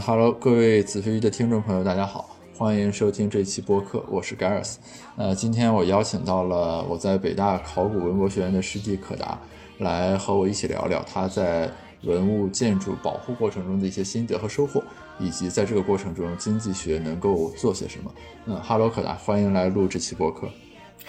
[0.00, 4.76] 哈喽，各位子非鱼的听众朋友，大家好，欢迎收听这期播客，我是 Gareth。
[5.16, 9.38] 呃，今天我邀请到了我在北大考古文博学院的师弟可达，
[9.78, 11.70] 来和我一起聊聊他在
[12.04, 14.82] 文物建筑保护过程中的一些心得和收获，
[15.18, 18.10] 以及在这个过程中经济学能够做些什么。
[18.46, 20.48] 嗯哈喽，可达，欢迎来录这期播客。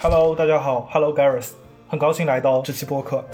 [0.00, 1.52] Hello，大家好，Hello Gareth，
[1.88, 3.24] 很高兴来到这期播客。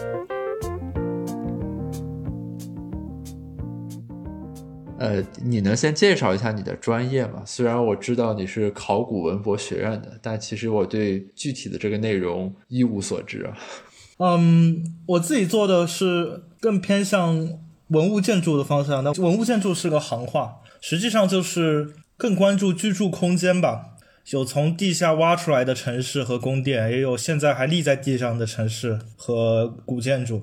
[4.98, 7.42] 呃，你能先介绍一下你的专业吗？
[7.46, 13.56] 虽然我知道你是考古文博学院的，但其实我对具体的这个内容一无所知啊。
[14.18, 17.48] 嗯，我自己做的是更偏向
[17.88, 19.04] 文物建筑的方向。
[19.04, 23.94] 那文物建筑是个行话，实际上就是更关注居住空间吧。
[24.30, 30.42] 有从地下挖出来的城市和宫殿，也有现在还立在地上的城市和古建筑，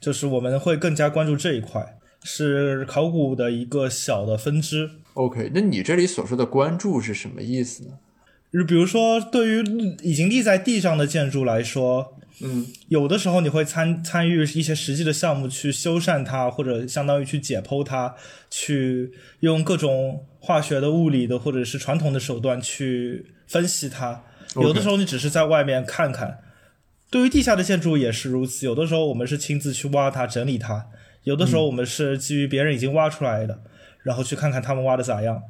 [0.00, 4.90] 就是我们会更加关注这一块，是考古的一个小的分支。
[5.14, 7.90] OK，那你这里所说的关注是什么意思呢？
[8.52, 9.64] 就比如说，对于
[10.02, 18.14] 已经立在地上的建筑来说，嗯，有的时候你会参参与一些实际的项目去修缮它，或者相当于去解剖它，
[18.50, 24.24] 去用各种化学的、物理的或者是传统的手段去分析它。
[24.56, 26.38] 有的时候你只是在外面看看。
[27.10, 30.86] 对于地下的建筑也是如此，有的时候我们是亲自去挖它、整理它，
[31.24, 33.62] 有的时候我们是基于别人已经挖出来的，
[34.02, 35.42] 然后去看看他们挖的咋样。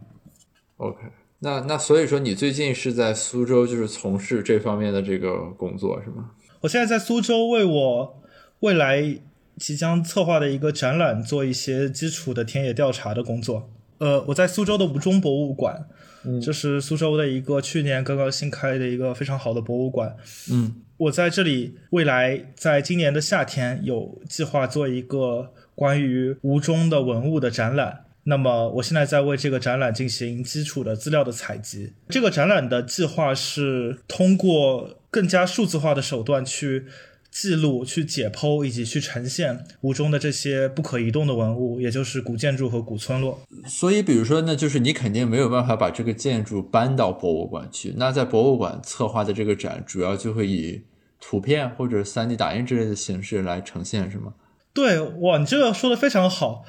[0.76, 0.98] OK，
[1.41, 6.32] 那那所以说你最近是在苏州，就是从事这方面的这个工作是吗？
[6.62, 8.22] 我现在在苏州为我
[8.60, 9.19] 未来
[9.56, 13.70] 即将策划的一个展览做一些基础的田野调查的工作。
[13.98, 15.86] 呃，我在苏州的吴中博物馆，
[16.25, 20.16] 嗯这是苏州的一个去年刚刚新开的一个非常好的博物馆。
[20.50, 28.04] 嗯我在这里未来在今年的夏天有计划做一个关于吴中的文物的展览。
[28.24, 31.94] 那么我现在在为这个展览进行基础的资料的采集。
[32.10, 36.84] 这个展览的计划是通过更加数字化的手段去
[37.30, 43.41] 记录、去解剖以及去呈现吴中的这些不可移动的文物，也就是古建筑和古村落。
[43.64, 50.82] 所以比如说呢，就是你肯定没有办法把这个建筑搬到博物馆去，那在博物馆策划的这个展，主要就会以
[51.18, 54.34] 图片或者 3D 打印之类的形式来呈现，是吗？
[54.72, 56.64] 对，哇，你这个说的非常好。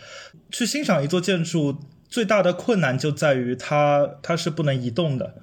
[0.49, 1.79] 去欣赏一座建筑，
[2.09, 5.35] 最大的困难就在于它它是不能移动的。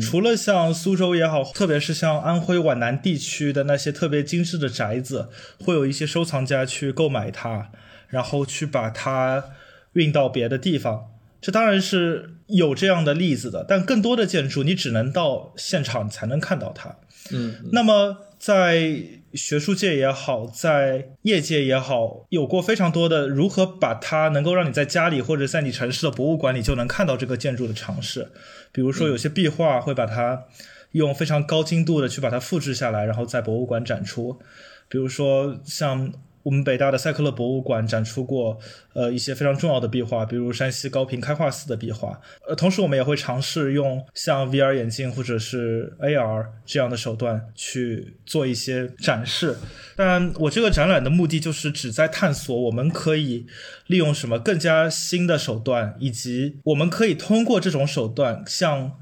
[0.00, 5.28] 除了像苏州也好，特别是像安徽皖南地区的那些特别精致的宅子，
[5.60, 7.70] 会有一些收藏家去购买它，
[8.08, 9.44] 然后去把它
[9.92, 11.10] 运到别的地方。
[11.40, 16.96] 这当然是有这样的例子的，但更多的建筑你只能到现场才能看到它。
[17.30, 28.30] 嗯那么在学术界也好，在业界也好，有过非常多的如何把它能够让你在家里或者在你城市的博物馆里就能看到这个建筑的尝试。
[28.72, 30.44] 比如说，有些壁画会把它
[30.92, 34.40] 用非常高精度的去把它复制下来，然后在博物馆展出。
[34.88, 36.12] 比如说，像
[36.48, 38.58] 我们北大的赛克勒博物馆展出过
[38.94, 42.18] 呃一些非常重要的壁画，比如山西高平开化寺的壁画。
[42.48, 49.58] 呃，同时我们也会尝试用像 VR 眼镜或者是 AR 这样的手段去做一些展示。
[49.94, 53.46] 但我这个展览的目的就是旨在探索我们可以
[53.86, 58.92] 利用什么更加新的手段，以及我们可以通过这种手段向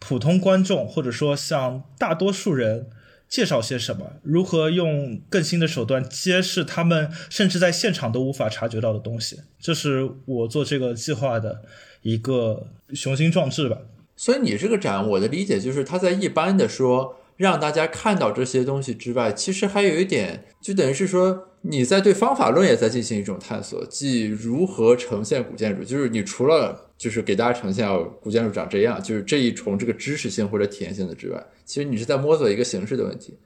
[0.00, 2.88] 普通观众或者说向大多数人
[3.30, 9.38] 介绍些什么，如何用更新的手段揭示他们甚至在现场都无法察觉到的东西。
[9.60, 11.62] 这是我做这个计划的
[12.02, 13.78] 一个雄心壮志吧。
[14.16, 25.84] 所以你这个展，我的理解就是，它在一般的说让大家看到这些东西之外，其实还有一点，就等于是说你在对方法论也在进行一种探索，即如何呈现古建筑。
[25.84, 27.86] 就是你除了就是给大家呈现
[28.20, 33.36] 古建筑长这样，就是这一重这个知识性或者体验性的之外，其实你是在摸索一个形式的问题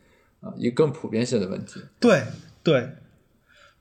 [0.40, 1.80] 啊，一个更普遍性的问题。
[1.98, 2.22] 对
[2.62, 2.88] 对，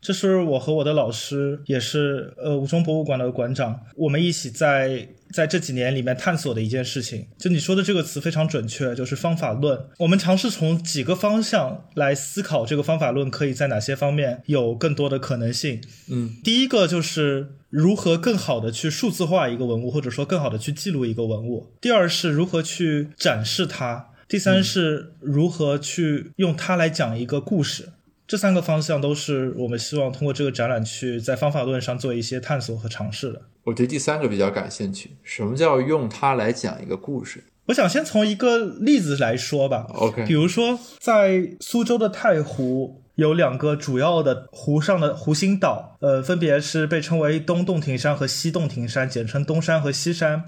[0.03, 7.25] 这是我和我的老师，也是呃五中博物馆的馆长，我们一起在在这几年里面探索的一件事情。
[7.39, 9.79] 就你说的这个词非常准确，就是方法论。
[9.99, 15.79] 我们尝试从几个方向来思考这个方法论可以在哪些方面有更多的可能性。
[16.09, 21.71] 嗯，第一个就是如何更好的去数字化一个文物，或者说更好的去记录一个文物。
[21.79, 24.09] 第二是如何去展示它。
[24.27, 27.89] 第三是如何去用它来讲一个故事。
[28.33, 33.39] 这三个方向都是我们希望通过这个展览去在方法论上做一些探索和尝试的。
[33.65, 37.43] 我对第三个比较感兴趣，什么叫用它来讲一个故事？
[37.67, 39.85] 我想先从一个例子来说吧。
[39.93, 50.45] OK，比如说在苏州的太湖有两个主要的湖上的湖心岛，呃，分别是被称为东洞庭山和西洞庭山，简称东山和西山。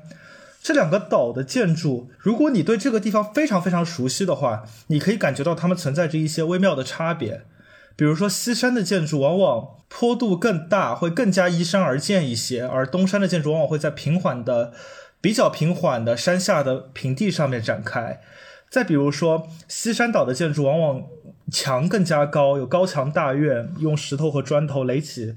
[0.64, 7.44] 这两个岛的建筑，如果你对这个地方非常非常熟悉的话，你可以感觉到它们存在着一些微妙的差别。
[7.96, 14.74] 比如说，西山的建筑往往坡度更大，会更加依山而建一些，而东山的建筑往往会在平缓的、
[15.22, 18.20] 比较平缓的山下的平地上面展开。
[18.70, 21.04] 再比如说，西山岛的建筑往往
[21.52, 25.36] 墙更加高，有高墙大院，用石头和砖头垒起。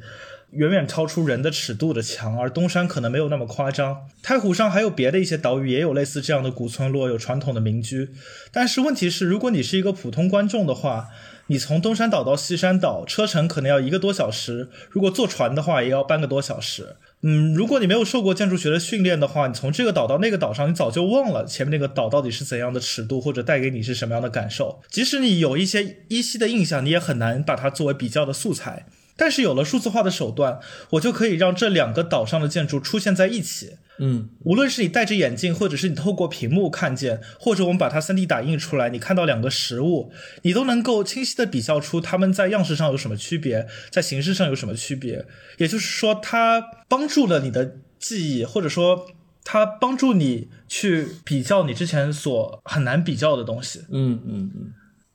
[0.53, 4.07] 远远超出人的尺度的墙，而东山可能没有那么夸张。
[4.23, 8.09] 太湖上还有别的一些岛屿，也有类似这样的古村落，有传统的民居。
[8.51, 11.09] 但是问题是，如果你是一个普通观众的话，
[11.49, 16.97] 你从东山岛到西山岛，车程可能要一个多小时，如果坐船的话，也要半个多小时。
[17.23, 24.81] 嗯，如果你没有受过建筑学的训练的话，你从这个岛到那个岛上，你早就忘了前面那个岛到底是怎样的尺度，或者带给你是什么样的感受。
[24.89, 28.87] 即使你有一些依稀的印象，你也很难把它作为比较的素材。
[29.17, 30.61] 但是有了数字化的手段，
[30.91, 33.73] 我就可以让这两个岛上的建筑出现在一起。
[34.01, 40.13] 嗯，无论是你戴着眼镜，或者是你透过屏幕看见，或者我们把它 3D 打印出来，你看到两个实物，
[40.43, 45.25] 你都能够清晰的比较出它们在样式上有什么区别，在形式上有什么区别。
[45.57, 49.07] 也就是说，它帮助了你的记忆，或者说
[49.45, 53.81] 它帮助你去比较你之前所很难比较的东西。
[53.91, 54.73] 嗯嗯嗯。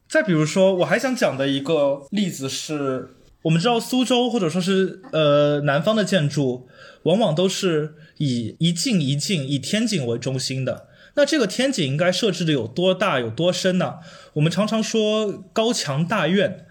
[0.10, 3.10] 再比如说，我还想讲的一个例子是。
[3.44, 6.66] 我们知道苏州或者说是呃南方的建筑，
[7.04, 10.88] 往往都是以一进一进以天井为中心的。
[11.16, 13.96] 那这个天井应该设置的有多大有多深呢？
[14.34, 16.66] 我们常常说高墙大院，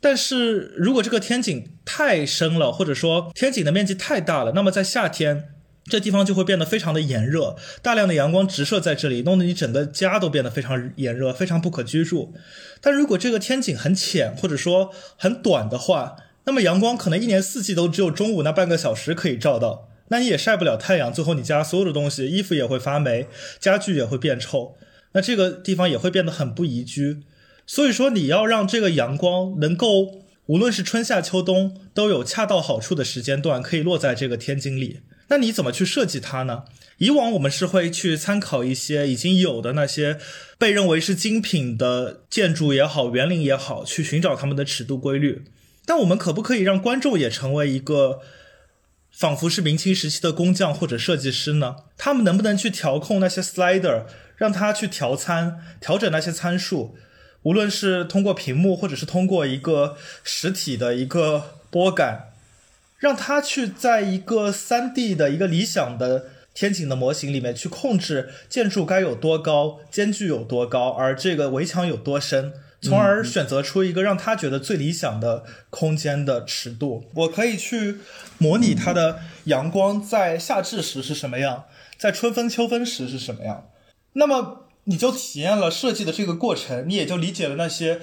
[0.00, 5.50] 但是如果这个天井太深了，或者说天井的面积太大了，那么在夏天。
[5.86, 12.32] 这地方就会变得非常的炎热，大量的阳光直射在这里，弄得你整个家都变得非常炎热，非常不可居住。
[12.80, 16.16] 但如果这个天井很浅，或者说很短的话，
[16.46, 23.26] 那么阳光可能一年四季都只有中午那半个小时可以照到，那你也晒不了太阳，最后你家所有的东西，衣服也会发霉，
[23.58, 24.76] 家具也会变臭，
[25.10, 27.24] 那这个地方也会变得很不宜居。
[27.66, 35.00] 所以说，你要让这个阳光能够无论是春夏秋冬都有恰到好处的时间段，可以落在这个天井里。
[35.30, 36.62] 那你怎么去设计它呢？
[36.98, 40.18] 以往我们是会去参考一些已经有的那些
[40.56, 45.42] 被认为是精品的建筑也好，园林也好，去寻找它们的尺度规律。
[45.84, 48.20] 但我们可不可以让观众也成为一个
[49.16, 51.76] 仿佛是明清时期的工匠或者设计师呢？
[51.96, 54.04] 他们能不能去调控那些 slider，
[54.36, 56.96] 让他去调参、调整那些参数？
[57.42, 62.30] 无论是通过屏幕，或者是通过一个实体的一个拨杆。
[62.98, 77.04] 让他去在一个三 D 的一个理想的天井的模型里面去控制建筑该有多高，间距有多高，而这个围墙有多深，从而选择出一个让他觉得最理想的空间的尺度。
[77.14, 77.98] 我可以去
[78.38, 81.64] 模拟它的阳光在夏至时是什么样，
[81.98, 83.68] 在春分秋分时是什么样。
[84.12, 88.00] 那么你就体验了设计的这个过程，你也就理解了那些。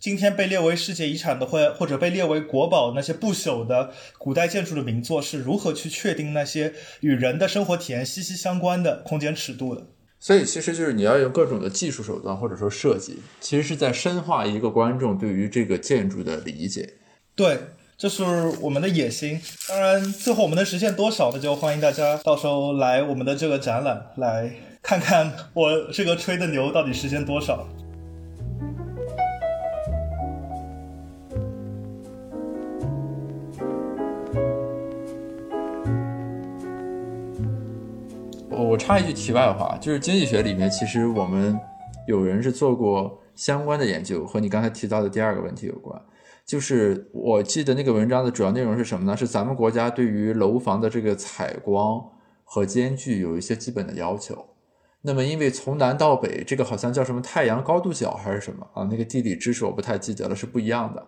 [0.00, 9.86] 今天被列为世界遗产的，或或者被列为国宝那些不朽的古代建筑的名作，是如何去确定那些与人的生活体验息息相关的空间尺度的？
[10.24, 16.94] 所以，其实就是你要用各种的技术手段或者说设计，其实是在深化一个观众对于这个建筑的理解。
[17.34, 17.58] 对，
[17.98, 18.22] 这是
[18.60, 19.40] 我们的野心。
[19.68, 24.48] 当然，最后我们能实现多少，那就欢迎大家到时候来我们的这个展览，来
[24.80, 27.66] 看看我这个吹的牛到底实现多少。
[38.72, 41.60] 我插一句题外话，就是经济学里面，其实我们
[42.06, 46.00] 有人是做过相关的研究，和你刚才提到的第二个问题有关。
[46.46, 49.14] 就是我记得那个文章的主要内容是什么呢？
[49.14, 52.02] 是咱们国家对于楼房的这个采光
[52.44, 54.42] 和间距有一些基本的要求。
[55.02, 58.88] 那么因为从南到北，这个好像叫什么太阳高度角还是什么啊？
[58.90, 61.06] 那个地理知识我不太记得了，是不一样的。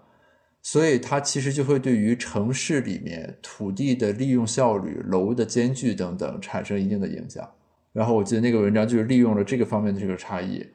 [0.64, 7.46] 所以它其实就会对于城市里面土地的利用效率、楼的间距等等产生一定的影响。
[7.92, 10.66] 然后我记得那个文章就是利用了这个方面的这个差异。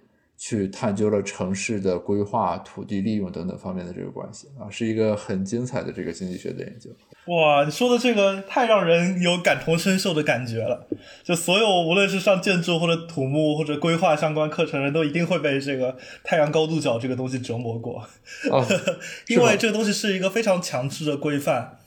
[0.42, 6.90] 去探究了城市的规划、土地利用等等方面的这个关系啊，是一个很精彩的这个经济学的研究。
[7.26, 10.88] 哇，你说的这个太让人有感同身受的感觉了。
[11.24, 18.08] 就所有无论是上建筑或者土木或者规划相关课程人都一定会被这个太阳高度角这个东西折磨过。
[18.50, 18.66] 哦，
[19.28, 21.80] 因为这个东西是一个非常强制的规范。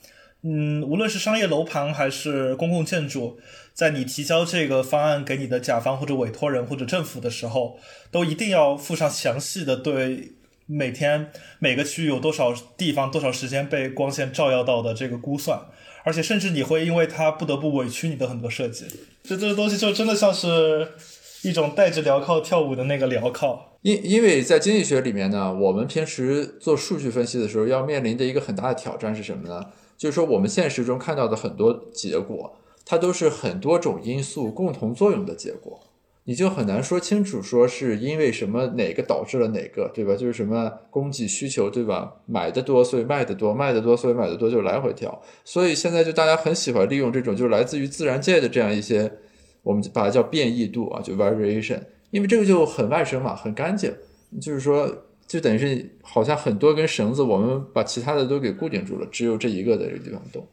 [0.43, 3.39] 嗯，无论是商业楼盘还是公共建筑。
[3.73, 7.77] 在你提交这个方案给你的甲方或者委托人或者政府的时候，
[8.11, 10.33] 都一定要附上详细的对
[10.65, 15.59] 每天每个区域有多少地方多少时间被光线照耀到的这个估算，
[16.03, 18.85] 而且甚至你会因为它不得不委屈你的很多设计。
[19.23, 20.87] 这这个东西就真的像是
[21.41, 23.77] 一种带着镣铐跳舞的那个镣铐。
[23.81, 29.65] 因因为在经济学里面呢，我们平时做数据分析的时候要面临的一个很大的挑战是什么呢？
[29.97, 32.59] 就是说我们现实中看到的很多结果。
[32.85, 35.79] 它都是很多种因素共同作用的结果，
[36.25, 40.15] 你就很难说清楚，说是因为什么哪个导致了哪个，对吧？
[40.15, 42.13] 就是什么供给需求，对吧？
[42.25, 45.21] 买的多，所以卖的多；卖的多，所以买的多，就来回跳。
[45.43, 49.11] 所以现在就大家很喜欢利用这种，就是来自于自然界的这样一些，
[49.63, 51.79] 我们把它叫变异度啊，就 variation，
[52.11, 53.93] 因为这个就很外生嘛，很干净，
[54.41, 54.89] 就是说，
[55.27, 60.45] 就等于是好像很多根绳子，我们把其他的都给固定住了，只有这一个在这个地方动。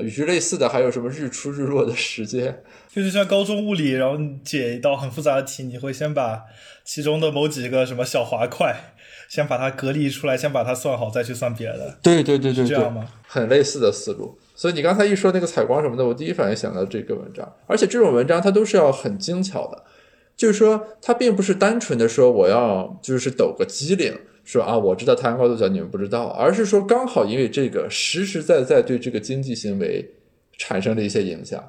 [0.00, 2.62] 与之类似的还有什么日出日落的时间？
[2.88, 6.42] 就是像高中物理，然后解一道很复杂的题，你会先把
[6.84, 8.94] 其中的某几个什么小滑块，
[9.28, 11.98] 先把它隔离出来，先把它算好，再去算别的。
[12.02, 13.06] 对对对对，这样吗？
[13.26, 14.38] 很类似的思路。
[14.54, 17.52] 所以你刚才一说那个采光什么的，我第一反应想到这个文章。
[17.66, 19.84] 而且这种文章它都是要很精巧的，
[20.36, 24.18] 就是说它并不是单纯的说我要就是抖个机灵。
[24.50, 30.02] 说啊，我知道太阳高度角，你们不知道，而是说刚好因为这个实实在在对这个经济行为
[30.56, 31.62] 产生了一些影响。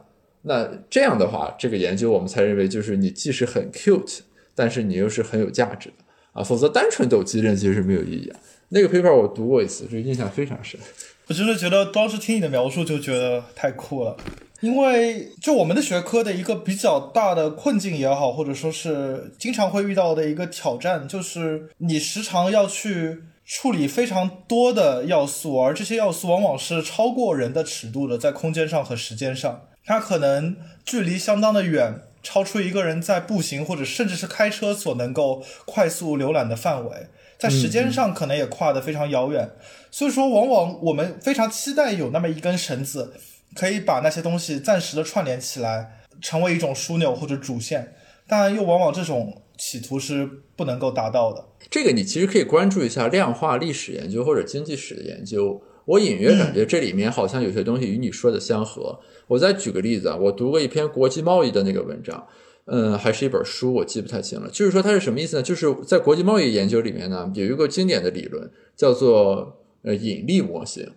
[0.44, 4.20] 那这样的话，这个研究我们才认为就是你既是很 cute，
[4.56, 5.96] 但是你又是很有价值的
[6.32, 8.40] 啊，否则单纯抖机灵其实是没有意义啊。
[8.70, 10.80] 那个 paper 我读过一次，这印象非常深。
[11.28, 14.16] 我真的觉得当时听你的描述就觉得太酷了。
[14.62, 39.50] 因为就我们的学科的一个比较大的困境也好，或者说是经常会遇到的一个挑战，就是你时常要去处理非常多的要素，而这些要素往往是超过人的尺度的，在空间上和时间上，它可能距离相当的远，超出一个人在步行或者甚至是开车所能够快速浏览的范围，在时间上可能也跨得非常遥远，
[39.90, 43.14] 所以说往往我们非常期待有那么一根绳子。
[43.56, 47.96] 可以把那些东西暂时的串联起来，成为一种枢纽或者主线，
[48.28, 51.46] 但又往往这种企图是不能够达到的。
[51.70, 55.62] 这个你其实可以关注一下量化历史研究或者经济史的研究。
[55.86, 59.00] 我隐约感觉这里面好像有些东西与你说的相合。
[59.26, 62.28] 我再举个例子啊，我读过一篇国际贸易的那个文章，
[62.66, 64.48] 嗯，还是一本书，我记不太清了。
[64.52, 65.42] 就是说它是什么意思呢？
[65.42, 70.88] 就是在国际贸易研究里面呢，有一个经典的理论叫做呃引力模型。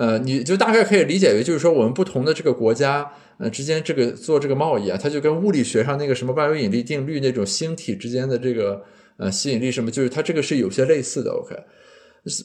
[0.00, 8.82] 呃，你就大概可以理解为，就是说我们不同的这个国家，呃之间这个做这个贸易啊，它就跟物理学上那个什么万有引力定律那种星体之间的这个
[9.18, 11.30] 呃吸引力什么，就是它这个是有些类似的。
[11.32, 11.54] OK，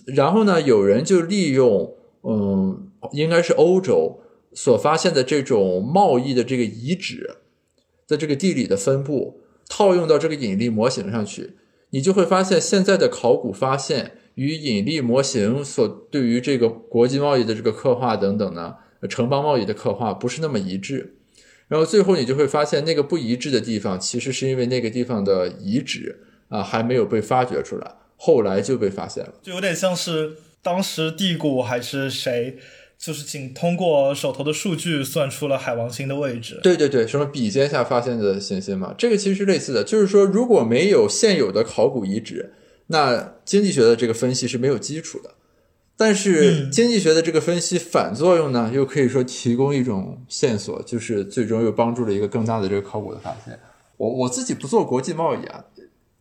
[0.08, 4.20] 然后呢，有人就利用，嗯，应该是欧洲
[4.52, 7.38] 所发现的这种贸易的这个遗址
[8.06, 11.54] 的这个地理的分布，套用到这个引力模型上去，
[11.92, 14.12] 你就会发现现在的考古发现。
[14.36, 18.76] 与引力模型所对于这个国际贸易的这个刻画等等呢，
[19.10, 21.16] 城邦贸易的刻画不是那么一致，
[21.70, 32.58] 然后最后你就会发现那个不一致的地方，其实是因为那个地方的遗址啊还没有被发掘出来，后来就被发现了，就有点像是当时地谷还是谁，
[32.98, 36.60] 就是仅通过手头的数据算出了海王星的位置。
[36.62, 42.52] 对对对，什么笔尖下发现的行星嘛，这个其实是类似的，就是说如果没有现有的考古遗址。
[42.88, 45.32] 那经济学的这个分析是没有基础的，
[45.98, 53.58] 但是经济学的这个分析反作用呢，又可以说提供一种线索，就是最终又帮助了一个更大的这个考古的发现。
[53.98, 55.64] 我我自己不做国际贸易啊，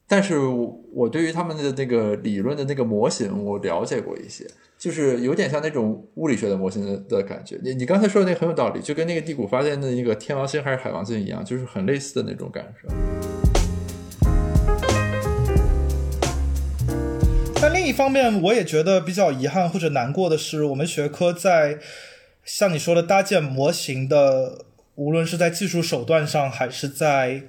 [0.06, 4.46] 但是我对于他们的那个理论的那个模型，我了解过一些，
[4.78, 7.58] 就是有点像那种物理学的模型的的感觉。
[7.64, 13.53] 你你刚才说的那个很有道理，就跟那个地谷发现的那个天王星还是海王星一样，就是很类似的那种感受。
[17.84, 21.78] 另一方面，我也觉得比较遗憾或者难过的是，我们学科在
[22.42, 24.64] 像你说的搭建模型的，
[24.94, 27.42] 无论是在技术手段上，还是在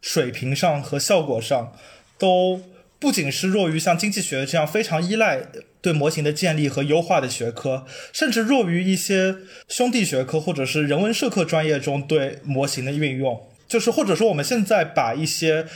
[0.00, 1.74] 水平上和效果上，
[2.16, 2.62] 都
[2.98, 5.42] 不仅是弱于像经济学这样非常依赖。
[5.82, 9.36] 对模型的建立和优化的学科，甚至弱于一些
[9.68, 13.46] 兄弟学科或者是人文社科专业中对模型的运用。
[13.68, 15.66] 就是或者说我们现在把一些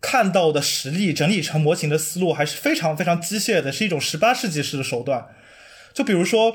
[0.00, 5.26] 看到的实例整理成模型的思路还是非常非常机械的，是一种十八世纪式的手段。
[5.92, 6.54] 就比如说，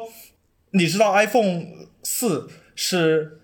[0.71, 1.65] 你知道 iPhone
[2.03, 3.41] 四是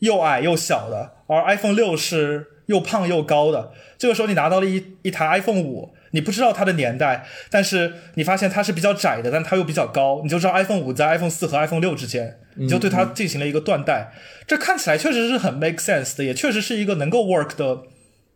[0.00, 3.72] 又矮又小的，而 iPhone 六是又胖又高的。
[3.96, 14.12] 这个时候你拿到了一一台 iPhone 五，你不知道它的年代，但是你发现它是比较窄的，但它又比较高，你就知道 iPhone 五在 iPhone 四和 iPhone 六之间，你就对它进行了一个断代。
[14.46, 17.82] 这看起来确实是很 make sense 的，也确实是一个能够 work 的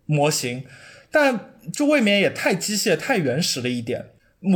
[0.07, 0.65] 模型。
[1.15, 4.07] 但这未免也太机械、太原始了一点。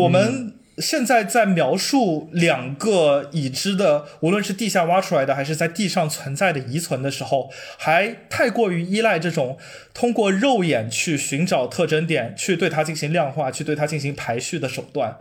[0.01, 7.49] 我们现在在描述两个已知的，无论是地下挖出来的，还是在地上存在的遗存的时候，
[7.79, 9.57] 还太过于依赖这种
[9.95, 15.17] 通过肉眼去寻找特征点，去对它进行量化，去对它进行排序的手段。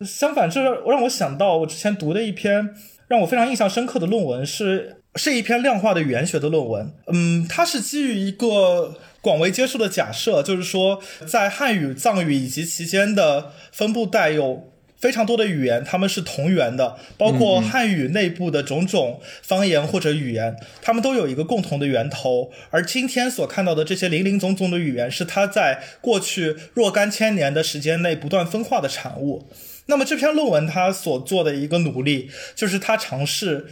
[0.00, 2.74] 相反，这让我想到我之前读的一篇
[3.08, 6.90] 让我非常印象深刻的论文，是是一篇量化的语言学的论文。
[7.12, 8.94] 嗯，它是基于一个。
[9.22, 22.50] 广为接受的假设就是说，在汉语、藏语以及其间的分布带有非常多的语言，它们是同源的，包括汉语内部的种种方言或者语言，它们都有一个共同的源头。
[22.70, 29.48] 而今天所看到的这些林林总总的语言，是它在过去若干千年的时间内不断分化的产物。
[29.86, 33.68] 那么这篇论文它所做的一个努力，就是它尝试。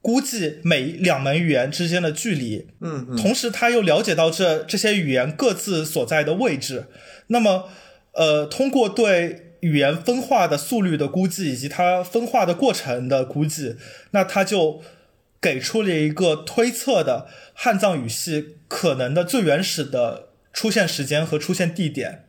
[0.00, 6.86] 估计每两门语言之间的距离，嗯，同时他又了解到这这些语言各自所在的位置，
[7.26, 7.68] 那么，
[8.12, 13.76] 呃，通过对语言分化的速率的估计以及它分化的过程的估计，
[14.12, 14.80] 那他就
[15.40, 22.27] 给出了一个推测的汉藏语系可能的最原始的出现时间和出现地点。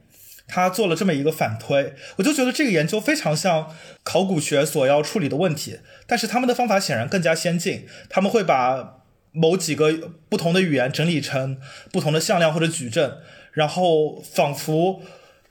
[0.49, 7.85] 他做了这么一个反推，我就觉得这个研究非常像考古学所要处理的问题，但是他们的方法显然更加先进。
[8.09, 11.57] 他们会把某几个不同的语言整理成
[11.91, 13.17] 不同的向量或者矩阵，
[13.53, 15.01] 然后仿佛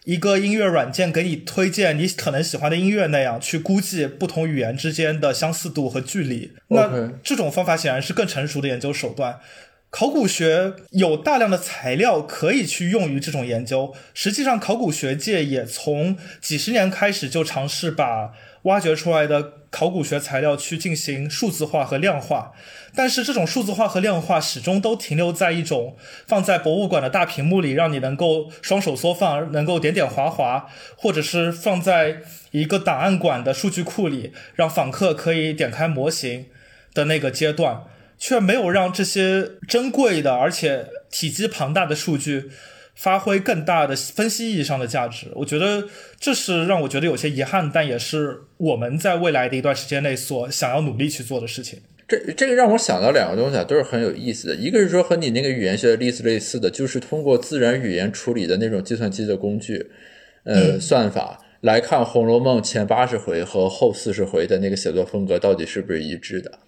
[0.05, 6.53] 一个音乐软件给你推荐你可能喜欢的音乐那样，去估计不同语言之间的相似度和距离。
[6.69, 9.39] 那这种方法显然是更成熟的研究手段。
[9.91, 13.95] 考古学有大量的材料可以去用于这种研究。
[14.13, 22.53] 实际上，考古学界也从几十年开始就尝试把挖掘出来的考古学材料去进行数字化和量化。
[22.95, 25.97] 但是，这种数字化和量化始终都停留在一种
[26.27, 32.19] 放在博物馆的大屏幕里，让你能够双手缩放，能够点点划划，或者是放在
[32.51, 36.47] 一个档案馆的数据库里，让访客可以点开模型
[36.93, 37.85] 的那个阶段。
[38.19, 42.51] 却没有让这些珍贵的而且体积庞大的数据
[42.95, 45.29] 发挥更大的分析意义上的价值。
[45.37, 45.85] 我觉得
[46.19, 51.79] 这是让我觉得有些遗憾，但也是我们在未来的一段时间内所想要努力去做的事情。
[52.09, 54.55] 这这个让我想到两个东西啊，都是很有意思的。
[54.57, 59.91] 一个是说和你那个语言学的例子类似的，就是通过自然语言处理的那种计算机的工具，
[60.45, 66.59] 呃，算法来看《红楼梦》前八十回和后四十回的那个写作风格到底是不是一致的。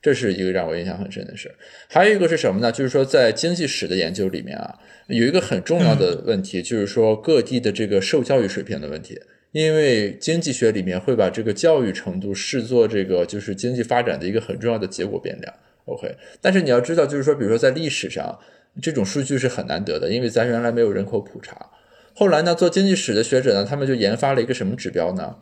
[0.00, 1.52] 这是一个让我印象很深的事，
[1.88, 2.70] 还有一个是什么呢？
[2.70, 9.20] 就是说，在经济史的研究里面啊，有一个很重要的问题，就是说各地的这个受教育水平的问题。
[9.52, 15.52] 因为经济学里面会把这个教育程度视作这个就是经济发展的一个很重要的结果变量。
[15.86, 18.38] OK，但是你要知道，就是说，比如说在历史上，
[18.82, 21.70] 这种数据是很难得的，因为咱原来没有人口普查。
[22.14, 25.34] 后来呢，做经济史的学者呢，他们就研发了一个什么指标呢？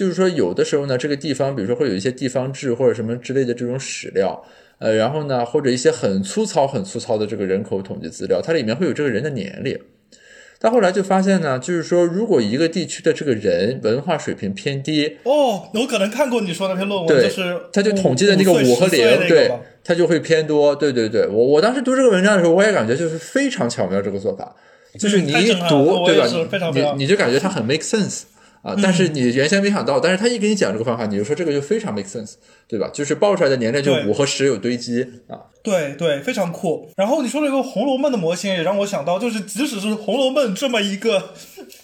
[0.00, 4.42] 就是说，有的时候呢，这个地方，比如说会有一些地方志或者什么之类的这种史料，
[4.78, 9.78] 呃，然后呢，或者一些很粗糙、很粗糙的这个人口统计资料，它里面会有这个人的年龄。
[10.58, 19.52] 但后来就发现呢，就是说，如果一个地区的这个人文化水平偏低，哦，我可能看过你说那篇论文，就是他就统计的那个五和零，对，
[19.84, 20.74] 他就会偏多。
[20.74, 24.56] 对对对，我我当时读这个文章的时候，我也感觉就是非常巧妙这个做法，
[24.98, 26.26] 就是你一读，对吧？
[26.96, 28.22] 你你就感觉它很 make sense。
[28.62, 28.76] 啊！
[28.82, 32.34] 但是你原先没想到，但是他一给你讲这个方法，你就说这个就非常 make sense，
[32.68, 32.90] 对吧？
[32.92, 35.48] 就是报出来的年龄就五和十有堆积啊。
[35.62, 36.90] 对对，非常酷。
[36.96, 41.34] 然后你说了一个《红楼梦》的模型，也让我想到，就是即使是《红楼梦》这么一个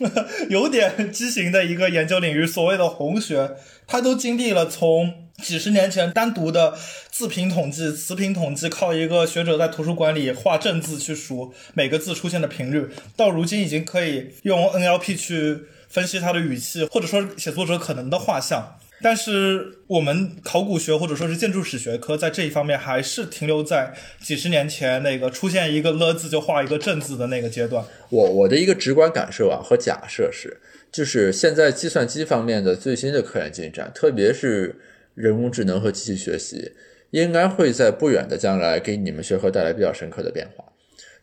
[0.51, 3.53] 有点畸形的一个研究领域，所谓的红学，
[3.87, 5.13] 它都经历了从
[5.43, 6.75] 几十年前单独的
[7.11, 15.61] 字频统计、词频统计，靠一个学者在图书馆里画正字去数每个字出现的频率，到如今已经可以用 NLP 去。
[15.89, 27.85] 分析他的语气，或者说写作者可能的画像，但是我们考古学或者说是建筑史学科在这一方面还是停留在几十年前那个出现一个了字就画一个正字的那个阶段。
[28.11, 30.59] 我我的一个直观感受啊和假设是，
[30.91, 34.81] 就是现在计算机方面的最新的科研进展，特别是
[35.15, 36.73] 人工智能和机器学习，
[37.11, 40.65] 应该会在不远的将来给你们学科带来比较深刻的变化。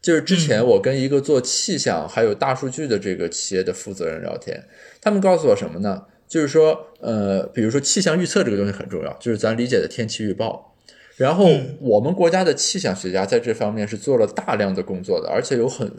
[0.03, 4.61] 就是之前我跟一个做气象还有大数据的这个企业的负责人聊天，
[5.01, 6.03] 他们告诉我什么呢？
[6.27, 10.75] 就是说，呃，比如说气象预测这个东西很重要，就是咱理解的天气预报。
[11.15, 11.47] 然后
[11.79, 15.89] 我们国家的气象学家在这方面是做了大量的工作的，而且有很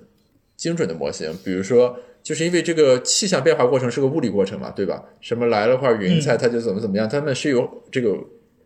[0.56, 1.34] 精准的模型。
[1.44, 5.02] 比如说，就是因为这个气象变化过程是个物理过程嘛，对吧？
[5.20, 8.14] 什么来了块云彩，它就怎么怎么样，他们是有这个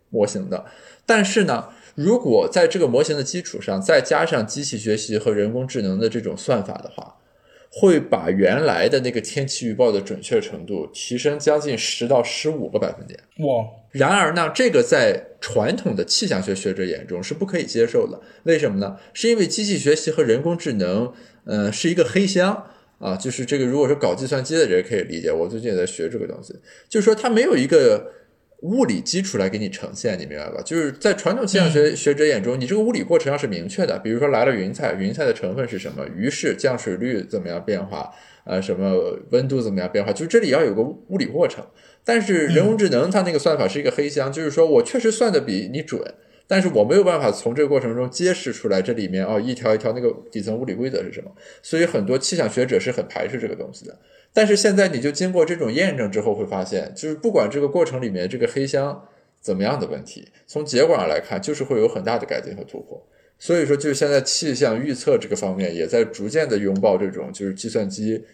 [0.08, 0.64] 模型的。
[1.04, 1.68] 但是呢，
[1.98, 7.16] 如果在这个模型的基础上再加上机器学习和人工智能的这种算法的话，
[7.72, 13.18] 会把原来的那个天气预报的准确程度提升将近十到十五个百分点。
[13.38, 13.66] 哇！
[13.90, 18.20] 然而呢，这个在传统的气象学学者眼中是不可以接受的。
[18.44, 18.96] 为什么呢？
[19.12, 21.12] 是因为机器学习和人工智能，
[21.46, 22.64] 呃，是一个黑箱
[23.00, 23.16] 啊。
[23.16, 25.32] 就是这个，如果是搞计算机的人可以理解。
[25.32, 26.54] 我最近也在学这个东西，
[26.88, 28.12] 就是说它没有一个。
[28.62, 30.60] 物理基础来给你呈现，你明白吧？
[30.64, 36.04] 就是在传统气象学学者眼中，你这个物理过程要是明确的，比如说来了云彩，云彩的成分是什么？
[36.08, 38.10] 于是降水率怎么样变化？
[38.44, 40.12] 呃，什么温度怎么样变化？
[40.12, 41.64] 就这里要有个物理过程。
[42.02, 46.02] 但是人工智能它那个算法是一个黑箱，就是说我确实算的比你准，
[46.46, 51.30] 但是我没有办法从这个过程中揭示出来这里面哦一条一条那个底层物理规则是什么。
[51.62, 53.96] 所以很多气象学者是很排斥这个东西的。
[54.32, 59.04] 但是现在你就经过这种验证之后，会发现，就是不管这个过程里面这个黑箱
[59.40, 63.04] 怎么样的问题，从结果上来看，就是会有很大的改进和突破。
[63.38, 68.24] 所以说，就现在气象预测这个方面，也在逐渐的拥抱这种就是计算机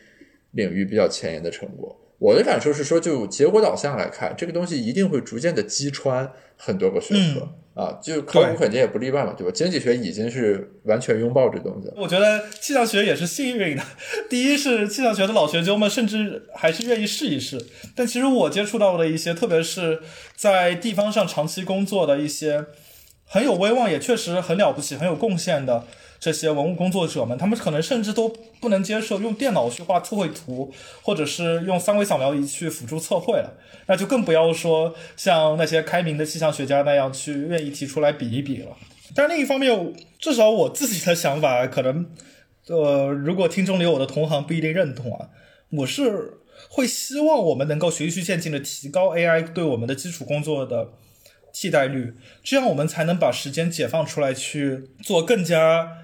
[0.53, 1.95] 领域比较前沿的成果。
[2.25, 7.47] 我的感受是说，就结果导向来看，这个东西一定会逐渐的击穿很多个学科。
[7.75, 9.53] 啊，就考古肯定也不例外嘛，对吧？
[9.53, 11.91] 经济学已经是完全拥抱这东西。
[11.97, 13.83] 我觉得气象学也是幸运的。
[14.31, 17.61] 第一是气象学的老学究们甚至还是愿意试一试。
[17.95, 20.01] 但其实我接触到的一些，特别是
[20.37, 22.65] 在地方上长期工作的一些
[23.27, 25.85] 很有威望，也确实很了不起、很有贡献的。
[26.25, 33.53] 这些文物工作者们，他们可能甚至都不能接受用电脑去画测绘图，或者是用三维扫描仪去辅助测绘了。
[33.89, 38.75] 那就更不要说像那些开明的气象学家那样去愿意提出来比一比了。
[39.15, 42.07] 但另一方面，至少我自己的想法，可能，
[42.69, 45.29] 呃，如果听众里有的同行不一定认同啊，
[45.73, 46.39] 我是
[46.71, 50.89] 会希望我们能够循序渐进的提高 AI 对我们的基础工作的
[51.53, 56.04] 替代率，这样我们才能把时间解放出来去做更加。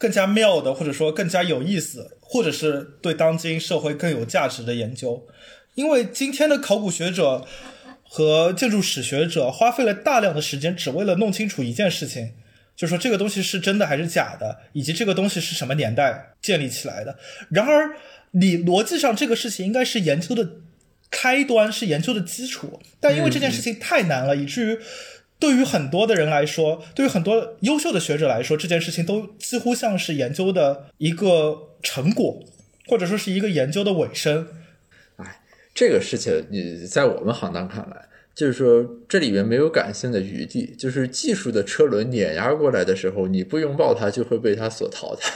[0.00, 5.26] 更加妙的，或者说更加有意思，或者是对当今社会更有价值的研究，
[5.74, 7.46] 因为今天的考古学者
[8.02, 12.32] 和建筑史学者花费了大量的时间，只为了弄清楚一件事情，
[12.74, 17.18] 就是说这个东西是真的还是假的，以及这个东西是什么年代建立起来的。
[17.50, 17.94] 然而，
[18.30, 20.48] 你逻辑上这个事情应该是研究的
[21.10, 24.78] 开端，是研究的基础，但因为这件事情太难了，以至于。
[25.40, 32.44] 对于很多的人来说，对于很多优秀的学者来说，这件事情都几乎像是研究的一个成果，
[32.86, 34.46] 或者说是一个研究的尾声。
[35.16, 35.40] 哎，
[35.74, 45.32] 这个事情你在我们行当看来，就是说这里面没有感性的余地，就是技术的车轮碾压过来的时候，你不拥抱它，就会被它所淘汰。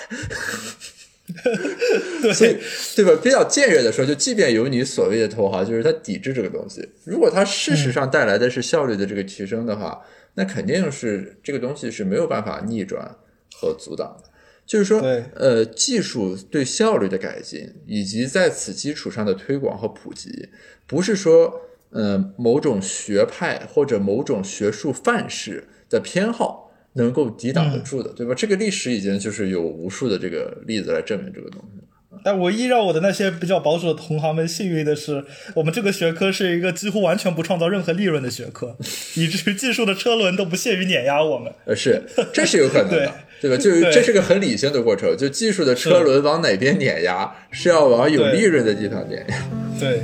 [2.39, 2.61] 对，
[2.97, 3.19] 对吧？
[3.23, 6.87] 比较僭越的说，就即便有你所谓的头号，就是它抵制这个东西。
[7.05, 10.03] 如果它事实上带来的是效率的这个提升的话，
[10.35, 13.17] 那肯定是这个东西是没有办法逆转
[13.55, 14.29] 和阻挡的。
[14.67, 15.01] 就是说，
[15.35, 20.49] 呃，技术对效率的改进，以及在此基础上的推广和普及，
[20.87, 26.64] 不是说，呃，某种学派或者某种学术范式的偏好。
[26.95, 28.35] 能够抵挡得住的，对吧？
[28.35, 31.81] 这个历史已经就是有无数的这个例子来证明这个东西。
[32.25, 35.23] 但唯一让我的那些比较保守的同行们幸运的是，
[35.55, 38.77] 我们这个学科是一个几乎完全不创造任何利润的学科，
[39.17, 41.53] 以至于技术的车轮都不屑于碾压我们。
[41.67, 42.01] 呃，是，
[42.33, 43.57] 这是有可能的，对吧？
[43.57, 49.37] 就这是个很理性的过程，就技术的车轮往哪边碾压，是要往有利润的地方碾压。
[49.79, 50.01] 对。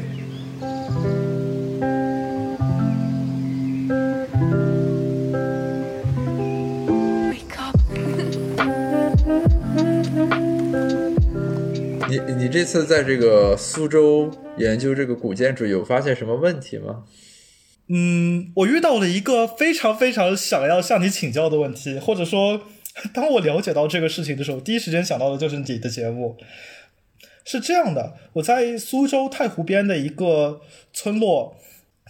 [12.10, 17.04] 你你这次在这个苏州研究这个古建筑，有发现什么问题吗？
[17.86, 22.62] 嗯，我遇到了一个非常非常想要向你请教的问题，或者说，
[23.14, 26.36] 当我了解到这个事情的时候，第一时间想到的就是你的节目。
[27.44, 30.60] 是这样的，我在苏州太湖边的一个
[30.92, 31.56] 村落，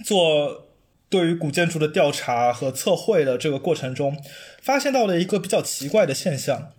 [0.05, 0.67] 做
[1.11, 4.17] 对于古建筑的调查和测绘的这个过程中，
[4.63, 6.73] 发现到了一个比较奇怪的现象，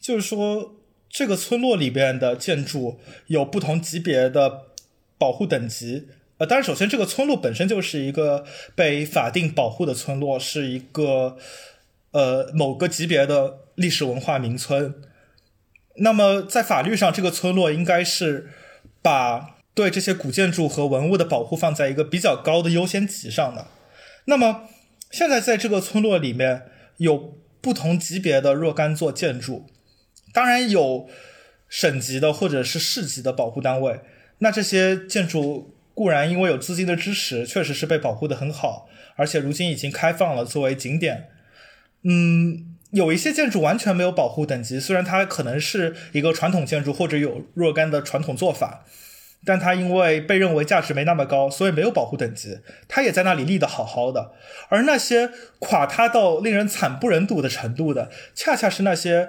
[0.00, 0.74] 就是说
[1.12, 4.62] 这个村落里边的建筑有不同级别的
[5.18, 6.08] 保护等级。
[6.38, 11.36] 呃，当然，首先这个村落本身就是一个被法定保护的村落，是一个
[12.12, 14.94] 呃某个级别的历史文化名村。
[15.96, 18.48] 那么在法律上，这个村落应该是
[19.02, 23.66] 把对这些古建筑和文物的保护放在一个比较高的优先级上的。
[24.24, 24.68] 那么
[25.10, 26.62] 现在在这个村落里面
[26.96, 29.66] 有不同级别的若干座建筑，
[30.32, 31.08] 当然有
[31.68, 34.00] 省级的或者是市级的保护单位。
[34.38, 35.74] 那这些建筑。
[35.94, 41.28] 固然因为有资金的支持，确实是被保护的很好，而且如今已经开放了作为景点。
[42.02, 48.86] 嗯，有一些建筑完全没有保护等级，虽然它可能是一个传统建筑或者有若干的传统做法，
[49.44, 54.32] 但它因为被认为价值没那么高，所以没有保护等级，它也在那里立得好好的。
[54.70, 59.28] 而那些垮塌到令人惨不忍睹的程度的，恰恰是那些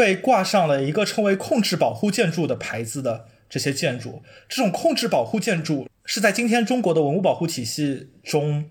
[0.00, 3.26] 被挂上了一个称为控制保护建筑的牌子的。
[3.52, 8.64] 这些建筑，这种控制保护建筑是在今天中国的文物保护体系中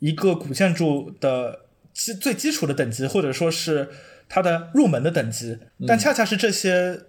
[0.00, 1.60] 一个古建筑的
[1.94, 3.88] 基最基础的等级，或者说是
[4.28, 5.58] 它的入门的等级。
[5.86, 7.00] 但恰恰是这些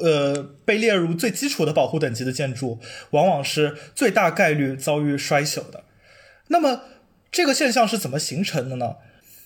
[0.00, 5.84] 呃被列入最基础的保护等级的建筑，往往是最大概率遭遇衰朽的。
[6.48, 6.82] 那么
[7.30, 8.96] 这个现象是怎么形成的呢？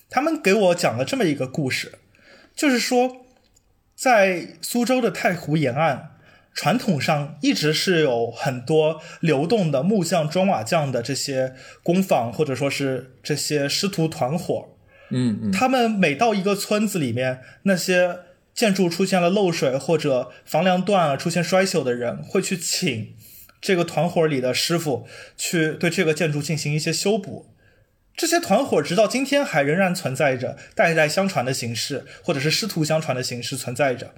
[0.09, 1.91] 他们给我讲了这么一个故事，
[2.55, 3.22] 就是说
[4.03, 6.09] 在苏州的太湖沿岸。
[6.53, 14.67] 传统上一直是有很多流动的木匠、砖瓦匠的这些工坊，或者说是这些师徒团伙。
[15.09, 18.19] 嗯嗯，他们每到一个村子里面，那些
[18.53, 23.15] 建筑出现了漏水或者房梁断了、出现衰朽的人，会去请
[23.61, 27.52] 这个团伙里的师傅去对这个建筑进行一些修补。
[28.15, 34.13] 这些团伙直到今天还仍然存在着，代代相传的形式，或者是师徒相传的形式存在着。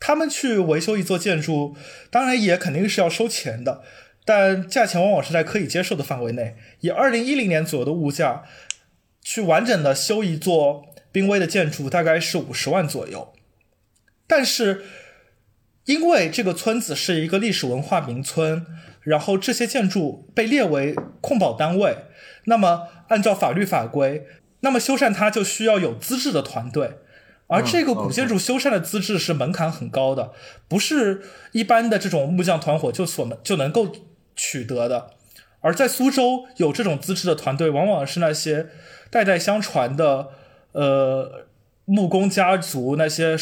[0.00, 1.76] 他们去维修一座建筑，
[2.10, 3.82] 当然也肯定是要收钱的，
[4.24, 6.56] 但价钱往往是在可以接受的范围内。
[6.80, 8.44] 以二零一零年左右的物价，
[9.22, 13.32] 去完整的修一座濒危的建筑，大概是五十万左右。
[14.26, 14.84] 但是，
[15.84, 18.64] 因为这个村子是一个历史文化名村，
[19.02, 21.96] 然后这些建筑被列为控保单位，
[22.44, 24.26] 那么按照法律法规，
[24.60, 26.98] 那么修缮它就需要有资质的团队。
[27.48, 30.30] 而这个古建筑修缮的资质是门槛很高的，
[30.68, 33.92] 不是一般的这种木匠团伙就所能就能够
[34.36, 35.10] 取得的。
[35.60, 38.68] 而在苏州有这种资质的团队，往往是那些
[39.10, 40.28] 代代相传的
[40.72, 41.48] 呃
[41.84, 43.36] 木工家族，那些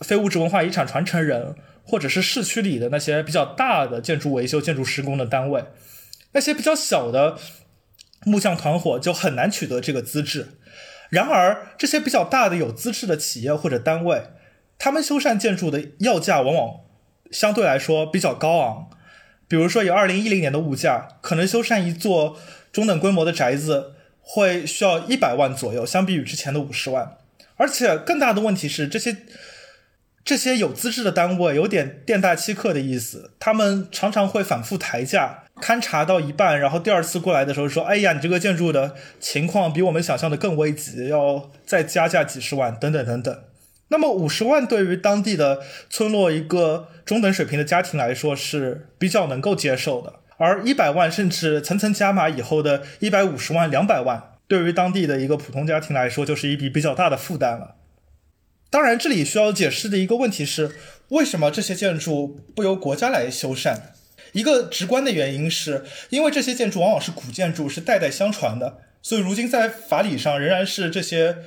[0.00, 5.64] 非物质文化遗产传承人，或者是市区里的那些比较大的建筑维修、建筑施工的单位。
[6.32, 7.38] 那些比较小的
[8.24, 10.58] 木匠团伙就很难取得这个资质。
[11.10, 14.24] 然而，这些比较大的有资质的企业或者单位，
[14.78, 16.80] 他们修缮建筑的要价往往
[17.30, 18.88] 相对来说比较高昂。
[19.48, 22.36] 比如说，以二零一零年的物价，可能修缮一座
[22.72, 27.16] 中等规模的宅子会需要一百万左右，相比于之前的五十万。
[27.56, 29.18] 而且更大的问题是，这些
[30.24, 35.44] 这些有资质的单位有点店大欺客的意思，他们常常会反复抬价。
[35.60, 43.42] 勘察到一半，然后第二次过来的时候说：“哎呀，你这个建筑的情况比我们想象的更危急，要再加价几十万，等等等等。”
[43.88, 57.76] 那么五十万对于当地的村落一个中等水平的家庭来说是比较能够接受的，而一百万甚至层层加码以后的一百五十万、两百万，对于当地的一个普通家庭来说就是一笔比较大的负担了。
[58.68, 60.72] 当然，这里需要解释的一个问题是，
[61.10, 63.78] 为什么这些建筑不由国家来修缮？
[64.36, 71.38] 一个直观的原因是，因为这些建筑往往是古建筑，是代代相传的，所以如今在法理上仍然是这些，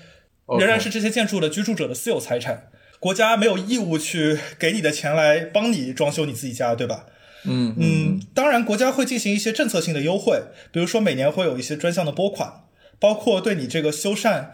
[0.58, 2.72] 仍然是这些建筑的居住者的私有财产。
[3.00, 7.06] 国家没有义务去给你的钱来帮你装修你自己家，对吧？
[7.44, 12.64] 嗯嗯，当然，国家会进行一些政策性的优惠，比如说每年会有一些专项的拨款，
[13.00, 14.48] 包括对你这个修缮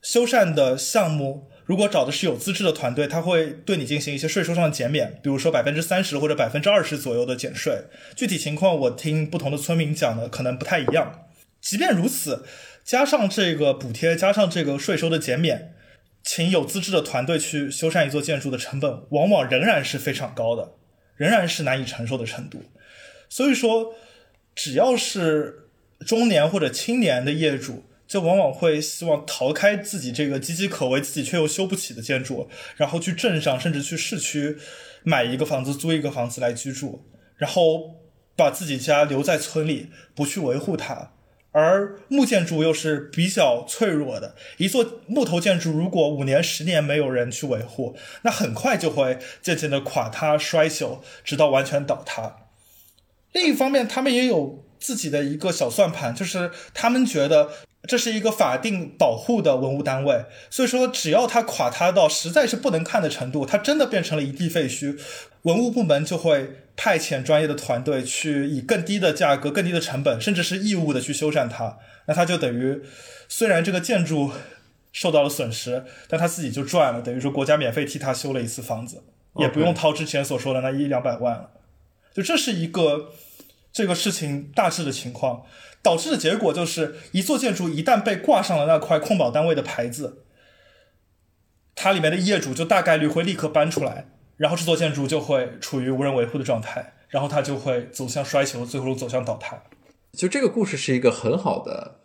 [0.00, 1.51] 修缮的项目。
[1.72, 7.84] 如果找的是有资质的团队，他会对你进行一些税收上的减免，比如说百分之三十或者百分之二十左右的减税。
[8.14, 11.28] 具体情况我听不同的村民讲的可能不太一样。
[11.62, 12.44] 即便如此，
[12.84, 15.72] 加上这个补贴，加上这个税收的减免，
[16.22, 20.72] 请有资质的团队去修缮一座建筑的成本，往往仍然是非常高的，
[21.16, 22.62] 仍然是难以承受的程度。
[23.30, 23.94] 所以说，
[24.54, 25.70] 只要是
[26.06, 27.84] 中年或者青年的业主。
[28.12, 32.46] 就往往会希望逃开自己这个岌岌可危、自己却又修不起的建筑，
[32.76, 34.58] 然后去镇上甚至去市区
[35.02, 37.08] 买一个房子、租一个房子来居住。
[37.38, 38.02] 然后
[38.36, 41.12] 把自己家留在村里，不去维护它。
[41.52, 52.36] 而木建筑又是比较脆弱的，一座木头建筑如果五年、十年没有人去维护，那很快就会渐渐的垮塌、衰朽，直到完全倒塌。
[53.32, 57.50] 另一方面，他们也有自己的一个小算盘，就是他们觉得
[57.88, 64.98] 这是一个法定保护的文物单位，所以说只要它垮塌到实在是不能看的程度，它真的变成了一地废墟，
[65.42, 66.58] 文物部门就会。
[66.74, 72.80] 派遣专业的团队去以更低的价格、更低的成本，甚至是义务的去修缮它，那它就等于
[73.28, 74.32] 虽然这个建筑
[74.90, 79.02] 受到了损失，但他自己就赚了，等于说国家免费替他修了一次房子，
[79.36, 81.50] 也不用掏之前所说的那一两百万了。
[82.14, 83.10] 就这是一个
[83.72, 85.44] 这个事情大致的情况，
[85.82, 90.24] 导致的结果就是一座建筑一旦被挂上了那块控保单位的牌子，
[91.74, 94.08] 它里面的业主就大概率会立刻搬出来。
[94.38, 99.62] 然后这座建筑就会处于无人维护的状态，然后它就会走向衰朽，最后走向倒塌。
[100.12, 102.00] 就这个故事是一个很好的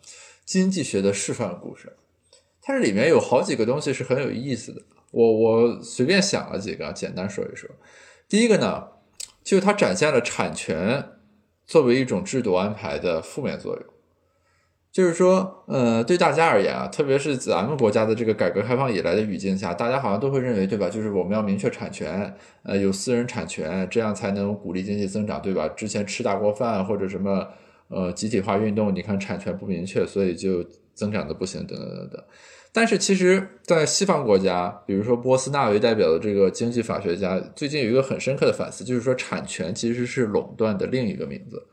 [0.46, 1.98] 经济学的示范故事，
[2.62, 4.82] 它这里面有好几个东西是很有意思的。
[5.12, 7.68] 我我随便想了几个，简单说一说。
[8.30, 8.90] 第一个呢，
[9.44, 11.17] 就是它展现了产权
[11.68, 13.86] 作为一种制度安排的负面作用。
[14.90, 20.90] 就是说，呃，对大家而言啊，特别是咱们国家的这个改革开放以来的语境下，大家好像都会认为，对吧？
[20.90, 25.68] 就是我们要明确产权，呃，有私人产权，这样才能鼓励经济增长，对吧？
[25.68, 27.48] 之前吃大锅饭或者什么，
[27.90, 32.24] 呃，集体化运动，你看产权不明确，所以就增长的不行，等等等等。
[32.74, 41.66] 但是其实，在西方国家，比如说波斯纳为代表的这个经济法学家，最近有一个很深刻的反思，就是说产权其实是垄断的另一个名字。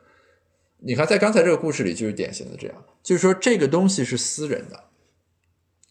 [0.79, 4.85] 你看，在刚才这个故事里，就是典型的这样，就是说这个东西是私人的，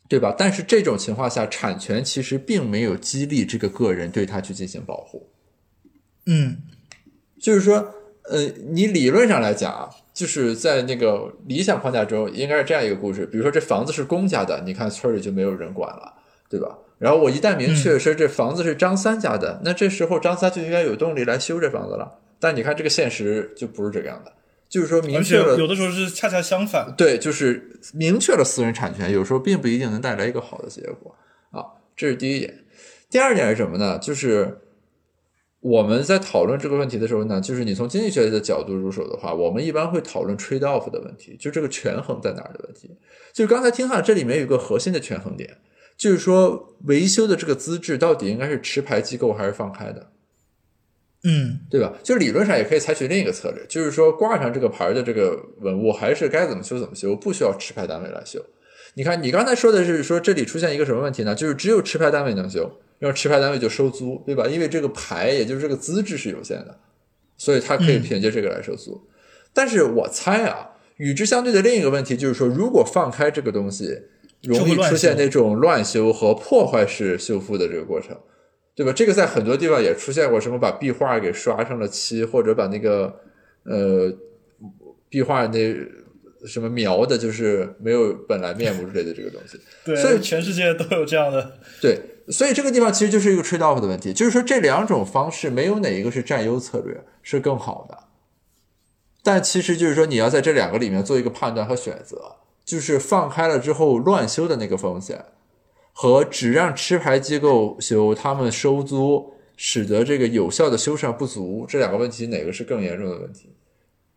[0.08, 0.36] 对吧？
[0.38, 5.30] 但是这种情况下，产权其实并没有激励这个个人对他去进行保护。
[6.26, 6.58] 嗯，
[7.40, 7.94] 就是说，
[8.30, 16.14] 呃，你理论上来讲啊，就是在那个理想框架中，应该是这样一个故事：，比如说这房子是公家的，你看村里就没有人管了，
[16.50, 16.78] 对吧？
[17.00, 22.20] 然后我一旦明确说这房子是张三家的，那这时候张三就应该有动力来修这房子了。
[22.40, 24.32] 但你看这个现实就不是这个样的。
[24.70, 26.92] 就是说，明确了有的时候是恰恰相反。
[26.98, 31.16] 对，就是明确了私人产权，有时候并不一定能带来一个好的结果
[31.52, 31.64] 啊。
[31.96, 32.64] 这是第一点。
[33.08, 34.00] 第二点是什么呢？
[34.00, 34.62] 就是
[35.64, 42.92] 我们在讨论这个问题的时候呢，就是你从经济学的角度入手的话，我们一般会讨论 trade off 的问题，就这个权衡在哪儿的问题。
[43.32, 45.58] 就是刚才听哈，这里面有个核心的权衡点，
[45.98, 50.12] 就是说维修的这个资质到底应该是持牌机构还是放开的？
[51.24, 51.94] 嗯，对吧？
[52.04, 58.44] 就理论上也可以采取另一个策略，就是说挂上这个牌的这个文物，还是该怎么修怎么修，不需要持牌单位来修。
[58.96, 61.34] 你看，你刚才说的是说这里出现一个什么问题呢？
[61.34, 62.70] 就是只有持牌单位能修，
[63.04, 64.48] 然后持牌单位就收租，对吧？
[64.48, 66.80] 因为这个牌，也就是这个资质是有限的，
[67.36, 68.98] 所以他可以凭借这个来收租。
[69.52, 74.04] 但是我猜啊，与之相对的另一个问题就是说，如果放开这个东西，
[74.44, 78.18] 容易出现那种乱修和破坏式修复的这个过程。
[78.74, 78.94] 对吧？
[78.94, 83.14] 这个在很多地方也出现过，什么把壁画给刷上了漆，或者把那个
[83.66, 84.12] 呃
[85.10, 85.76] 壁画那
[86.46, 89.60] 什么描的，就是没有本来面目之类的这个东西。
[89.86, 91.60] 对，所以全世界都有这样的。
[91.82, 97.98] 对，所以这个地方其实就是一个 trade off 的问题，就是说这两种方式没有哪一个是占优策略，是更好的。
[99.24, 105.26] 但其实就是说你要在这两个里面做一个判断和选择，就是放开了之后乱修的那个风险。
[105.96, 113.54] 和只让持牌机构修，他们收租，使得这个有效的修缮不足，这两个问题哪个是更严重的问题？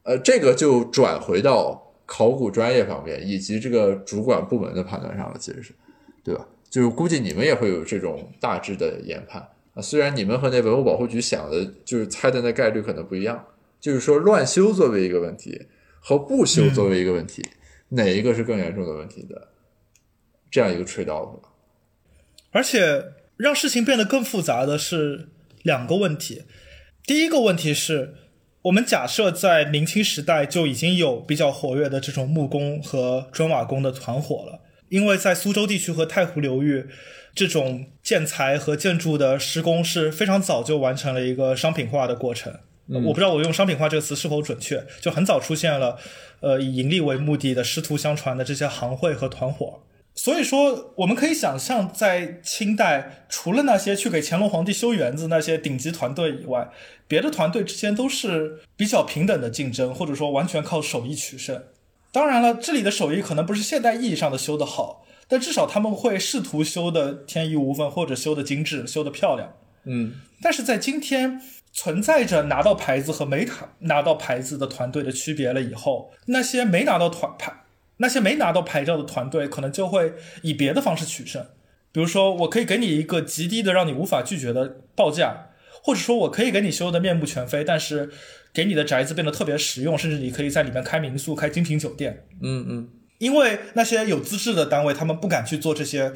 [0.02, 5.74] 呃，这个就转回到考古专业方面以及这个主管部门的判断上了，其实是，
[6.24, 6.46] 对吧？
[6.70, 9.82] 就是估计你们也会有这种大致的研判啊。
[9.82, 13.44] 虽然你们和那文物保护局想的，就是猜的那概率可能不一样，
[13.80, 15.66] 就是说乱修作为一个问题
[16.00, 17.42] 和不修作为一个问题，
[17.90, 19.48] 哪一个是更严重的问题的？
[20.50, 21.40] 这样一个 trade off。
[22.50, 25.28] 而且让事情变得更复杂的是
[25.62, 26.44] 两个问题。
[27.04, 28.14] 第一个问题是，
[28.66, 36.88] 我们假设在明清时代就已经有比较活跃的这种木工和砖瓦工的团伙了，因为在苏州地区和太湖流域，
[37.32, 42.52] 这种建材和建筑的施工是非常早就完成了一个商品化的过程。
[42.88, 45.96] 我不知道我用“商品化”这个词是否准确，就很早出现了，
[46.40, 49.82] 呃，以盈利为目的的师徒相传的这些行会和团伙。
[50.16, 56.70] 所以说，我们可以想象，在清代，除了那些去给乾隆皇帝修园子那些顶级团队以外，
[57.06, 61.62] 别的团队之间都是比较平等的竞争，或者说完全靠手艺取胜。
[62.10, 69.52] 当然了，这里的手艺可能不是现代意义上的修得好，但至少他们会试图修的天衣无缝，或者修的精致、修的漂亮。
[69.84, 71.42] 嗯，但是在今天，
[71.74, 77.52] 存在着拿到牌子和没拿拿到牌子的团队的区别了以后，那些没拿到团牌、
[77.98, 81.44] 那些没拿到牌照的团队，可能就会以别的方式取胜。
[81.92, 85.48] 比如说，我可以给你一个极低的让你无法拒绝的报价，
[85.82, 88.10] 或者说我可以给你修的面目全非，但是
[88.52, 92.26] 给你的宅子变得特别实用，甚至你可以在里面开民宿、开精品酒店。
[92.42, 96.12] 嗯嗯，因为那些有资质的单位，他们不敢去做这些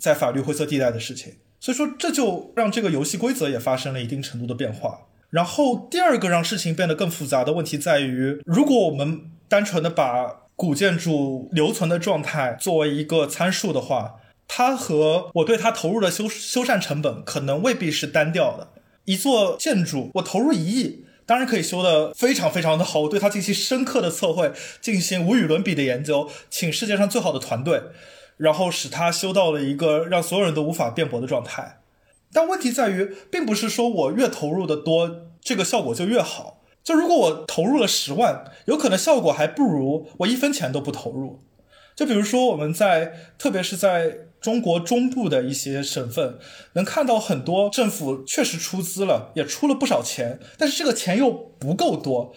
[0.00, 1.34] 在法律灰色地带的事情。
[1.60, 5.06] 所以说，这就让这个游戏规则也发生了一定程度的变化。
[5.30, 18.68] 然后，第二个让事情变得更复杂的问题在于，如果我们单纯的把古建筑留存的状态作为一个参数的话，它和我对它投入的修修缮成本可能未必是单调的。
[19.06, 24.52] 一座建筑，我投入一亿，当然可以修得非常非常的好，我对它进行深刻的测绘，
[24.82, 27.84] 进行无与伦比的研究，请世界上最好的团队。
[28.36, 31.78] 然后使它修到了一个让所有人都无法辩驳的状态，
[32.34, 36.59] 但问题在于，并不是说我越投入的多，这个效果就越好。
[36.82, 41.42] 就如果我投入了十万，有可能效果还不如我一分钱都不投入。
[41.94, 46.38] 就比如说我们在，特别是在中国中部的一些省份，
[46.72, 52.32] 能看到很多政府确实出资了，也出了不少钱，但是这个钱又不够多，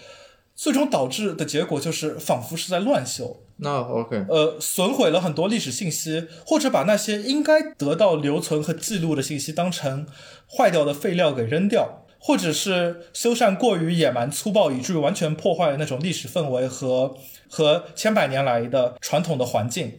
[0.53, 3.37] 最终导致的结果就是仿佛是在乱修。
[3.57, 10.05] 那 OK，呃，损毁了很多历史信息，或者把那些应该得到留存和记录的信息当成
[10.49, 17.13] 坏掉的废料给扔掉，或者是修缮过于野蛮粗暴，以至于完全破坏了那种历史氛围和
[17.49, 19.91] 和千百年来的传统的环境。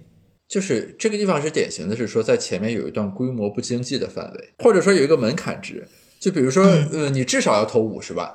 [0.49, 5.87] 就是这个地方是典型的，是说在前面有一段规模不经济的范围，或者说有一个门槛值，
[6.19, 8.33] 就比如说，呃，你至少要投五十万。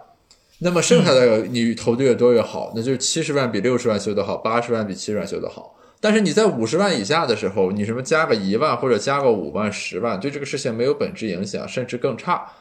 [0.60, 5.76] 那么剩下的你投的越多越好，那就是七十万比六十万修得好，八十万比七十万修得好。
[6.00, 12.52] 但是你在五十万以下的时候，你什么加个一万或者加个五万、十万，对这个事情没有本质影响，甚至更差，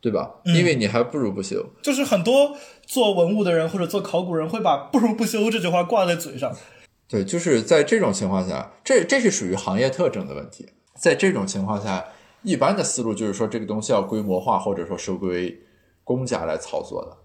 [0.00, 0.30] 对吧？
[0.44, 1.64] 因为你还不如不修。
[1.82, 6.54] 就是很多做文物的人或者做考古人会把“不如不修”这句话挂在嘴上。
[7.08, 10.68] 对，就是在这种情况下，这这是属于行业特征的问题。
[10.94, 12.04] 在这种情况下，
[12.42, 15.58] 一般的思路就是说，这个东西要规模化，或者说收归
[16.04, 17.16] 公家来操作的。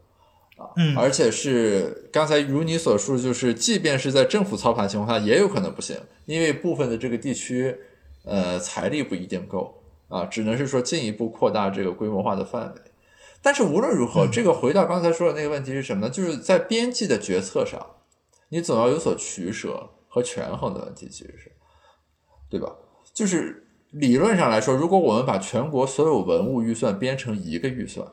[0.78, 7.76] 嗯，而且是刚才如你所述，就是即便是在政府操盘情况下，也有可能不行，因为部分的这个地区，
[8.24, 9.83] 呃，财力不一定够
[10.14, 12.82] 啊，只能是说进一步扩大这个规模化的范围。
[13.42, 16.10] 但是无论如何，这个回到刚才说的那个问题是什么呢？
[16.10, 17.84] 就是在边际的决策上，
[18.50, 21.52] 你总要有所取舍和权衡的问题，其实是，
[22.48, 22.76] 对吧？
[23.12, 28.08] 就是理论上来说，如果我们把全国所有文物预算编成一个预算，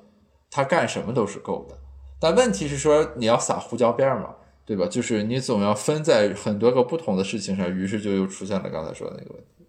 [0.51, 1.77] 它干什么都是够的。
[2.19, 4.35] 但问题是说你要撒胡椒边儿嘛，
[4.65, 4.87] 对吧？
[4.87, 9.60] 就是你总要分在很多个不同的事情上，于是就又出现了刚才说的那个问题。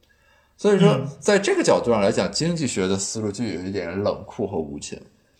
[0.61, 4.95] 所以说，在这个角度上来讲，经济学的思路就有一点冷酷和无情。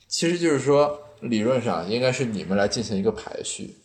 [0.08, 3.76] 其实就是说，理论上应该是你们来进行一个排序。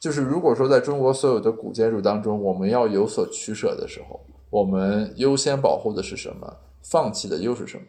[0.00, 4.18] 就是如果说在中国所有的古建筑当中，我们要有所取舍的时候，
[4.48, 6.50] 我们优先保护的是什么？
[6.82, 7.84] 放弃的又是什么？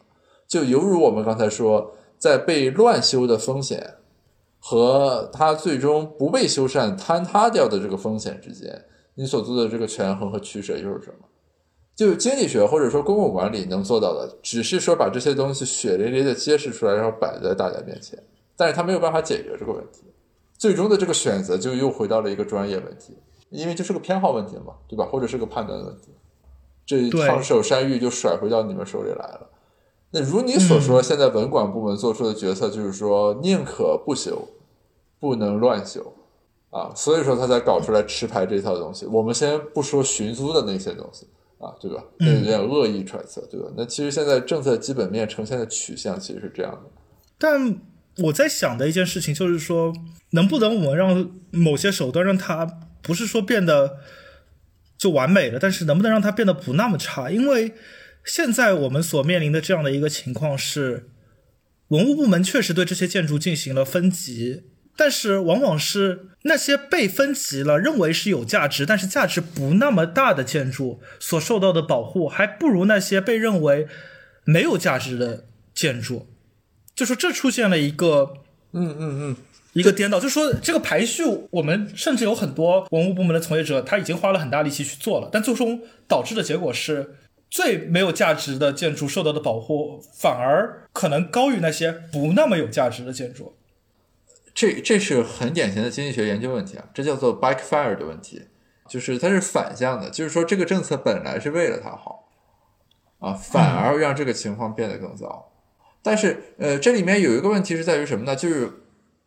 [0.45, 3.93] 就犹如我们刚才说，在被乱修的风险。
[4.59, 8.83] 和它最终不被修缮坍塌掉的这个风险之间，
[9.15, 11.26] 你所做的这个权衡和取舍又是什么？
[11.97, 18.17] 就经济学或者说公共管理能做到的，只是说把这些东西血淋淋的揭示出来，然后摆在大家面前，
[18.55, 20.03] 但是他没有办法解决这个问题。
[20.57, 23.17] 最终的这个选择就又回到了一个专业问题，
[23.49, 25.05] 因为这是个偏好问题嘛，对吧？
[25.11, 26.11] 或者是个判断问题，
[26.85, 29.49] 这烫手山芋就甩回到你们手里来了。
[30.11, 34.47] 那如你所说，现在文管部门做出的决策就是说，宁可不修。
[35.19, 36.13] 不能乱修
[36.69, 39.03] 啊，所以说他才搞出来持牌这套东西。
[39.07, 41.25] 我们先不说寻租的那些东西
[41.59, 42.03] 啊，对吧？
[42.19, 43.67] 那有点恶意揣测，对吧？
[43.75, 46.91] 那其实现在政策基本面呈现的取向其实是这样的。
[47.37, 47.79] 但
[48.19, 49.93] 我在想的一件事情就是说，
[50.31, 52.65] 能不能我们让某些手段让它
[53.01, 53.97] 不是说变得
[54.97, 57.29] 就完美了，但是能不能让它变得不那么差？
[57.29, 57.73] 因为
[58.23, 61.09] 现在我们所面临的这样的一个情况是，
[61.89, 64.63] 文物部门确实对这些建筑进行了分级。
[64.97, 73.87] 但是往往是那些被分级了，认为是有价值，但是价值不那么大的建筑所受到的保护，还不如那些被认为
[74.43, 75.45] 没有价值的
[75.75, 76.27] 建筑。
[76.95, 78.33] 就说这出现了一个，
[78.73, 79.35] 嗯嗯嗯，
[79.73, 80.19] 一个颠倒。
[80.19, 87.17] 就说这个排序，我们甚至有很多文物部门的从业者，他已经花了很大力气去做了，但最终导致的结果是，
[87.51, 93.56] 最没有价值的建筑受到的保护，反而可能高于那些不那么有价值的建筑。
[94.57, 98.41] 这这是很典型的经济学研究问题啊，这叫做 backfire 的问题，
[98.89, 102.27] 就是它是反向的，就是说这个政策本来是为了它好，
[103.19, 105.51] 啊，反而让这个情况变得更糟。
[106.01, 108.35] 但是呃，这里面有一个问题是在于什么呢？
[108.35, 108.81] 就是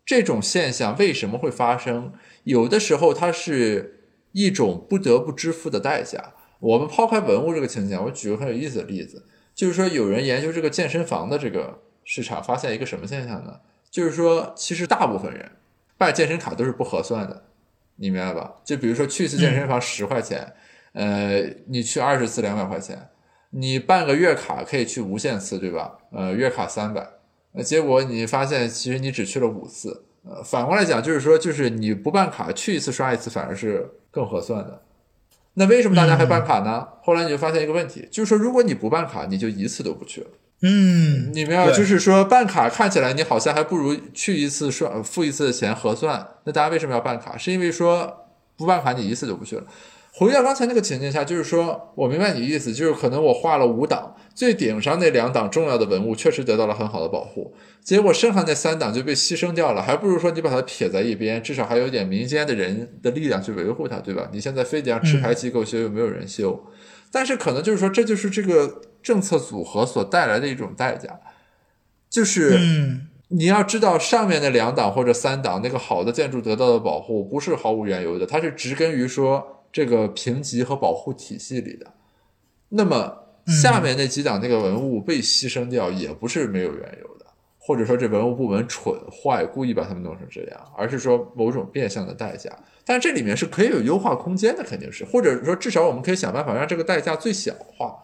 [0.05, 2.13] 这种现象为什么会发生？
[2.43, 6.35] 有的时候它是一种不得不支付的代价。
[6.59, 9.25] 我们抛开文物这个情景，我举个很有意思的例子，
[9.55, 13.61] 就是说有人研究这个健身房的这个市场，发现一个什么现象呢？
[13.91, 15.51] 就是说，其实大部分人
[15.99, 17.43] 办健身卡都是不合算的，
[17.97, 18.55] 你明白吧？
[18.65, 20.53] 就比如说去一次健身房十块钱，
[20.93, 23.09] 呃，你去二十次两百块钱，
[23.51, 25.99] 你办个月卡可以去无限次，对吧？
[26.13, 27.07] 呃，月卡三百，
[27.53, 34.83] 那，结果你发现其实你只去了五次，呃，反过来讲就是说，就是你不办卡去一次刷一次反而是更合算的。
[35.55, 36.87] 那为什么大家还办卡呢？
[37.03, 40.29] 后来你就发现一个问题，就是说如果你不办卡，你就一次都不去了。
[40.63, 41.73] 嗯，你明白？
[41.73, 46.27] 就是说办卡看起来你好像还不如去一次算付一次的钱合算。
[46.45, 47.37] 那大家为什么要办卡？
[47.37, 49.65] 是因为说不办卡你一次就不去了。
[50.13, 64.29] 回到刚才那个情境下，就是说我明白你意思，就是可能我画了五档，最顶上那两档重要的文物确实得到了很好的保护，结果剩下那三档就被牺牲掉了，还不如说你把它撇在一边，至少还有点民间的人的力量去维护它，对吧？
[64.33, 66.61] 你现在非得让持牌机构修，又没有人修，
[67.13, 71.21] 但是可能就是说这就是这个政策组合所带来的一种代价，
[72.09, 81.87] 就是嗯你要知道，上面的两档或者三档那个好的建筑得到的保护不是毫无缘由的，它是植根于说这个评级和保护体系里的。
[82.71, 87.27] 那么下面那几档那个文物被牺牲掉，也不是没有缘由的，
[87.59, 92.51] 或者说这文物部门蠢坏，故意把它们弄成这样，而是说某种变相的代价。
[92.85, 97.97] 但这里面是可以有优化空间的，肯定是，或者说至少我们可以想办法让这个代价最小化，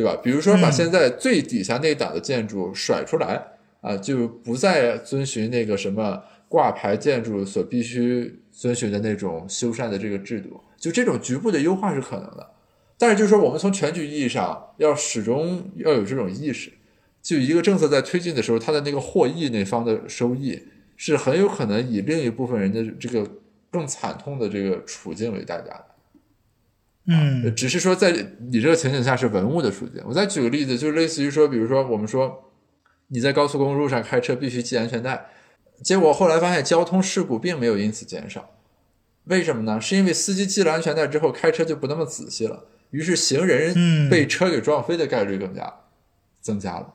[0.00, 0.20] 对吧？
[0.22, 3.42] 比如说把嗯现在最底下那档的建筑甩出来。
[3.82, 12.46] 啊，就不再遵循那个什么挂牌建筑所必须遵循的那种修缮的这个制度，就这种局部的优化是可能的。
[12.98, 16.70] 但是就是说，我们从全局意义上要始终要有这种意识，
[17.22, 20.62] 就一个政策在推进的时候，它的那个获益那方的收益
[20.98, 23.26] 是很有可能以另一部分人的这个
[23.70, 25.86] 更惨痛的这个处境为代价的。
[27.10, 28.12] 嗯只是说在
[28.50, 30.02] 你这个情景下是文物的处境。
[30.06, 32.52] 我再举个例子，就是类似于说，比如说我们说
[33.08, 35.26] 你在高速公路上开车必须系安全带，
[35.82, 38.50] 结果后来发现交通事故并没有因此减少，
[39.24, 39.80] 为什么呢？
[39.80, 45.72] 是因为司机系了安全带之后开车就不那么仔细了，于是行人嗯被车给撞飞的概率更加
[46.40, 46.94] 增加了。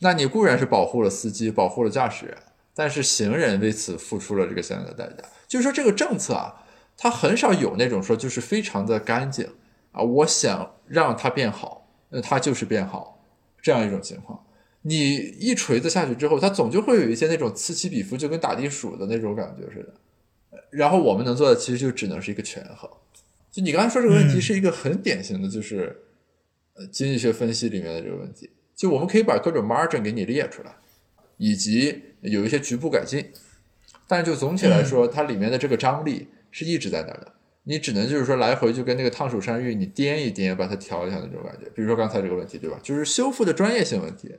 [0.00, 2.36] 那你固然是保护了司机，保护了驾驶员，
[2.74, 5.28] 但是行人为此付出了这个相应的代价。
[5.48, 6.54] 就是说这个政策啊，
[6.96, 9.46] 它很少有那种说就是非常的干净
[9.92, 13.22] 啊，我想让它变好，那它就是变好
[13.60, 14.42] 这样一种情况。
[14.82, 19.94] 你一锤子下去之后，它总就会有一些那种此起彼伏，就跟打地鼠的那种感觉似的。
[20.70, 22.88] 然后我们能做的其实就只能是一个权衡。
[23.50, 26.02] 就你刚才说这个问题嗯是一个很典型的，就是
[26.74, 28.50] 呃经济学分析里面的这个问题。
[28.74, 30.70] 就我们可以把各种 margin 给你列出来，
[31.38, 33.32] 以及有一些局部改进，
[34.06, 37.32] 但是就总体来说，它里面的这个张力是一直在那儿的。
[37.64, 41.68] 你只能就是说来回就跟那个烫手山芋，你颠一颠，把它调一下那种感觉。
[41.74, 42.78] 比如说刚才这个问题，对吧？
[42.82, 44.36] 就是修复的专业性问题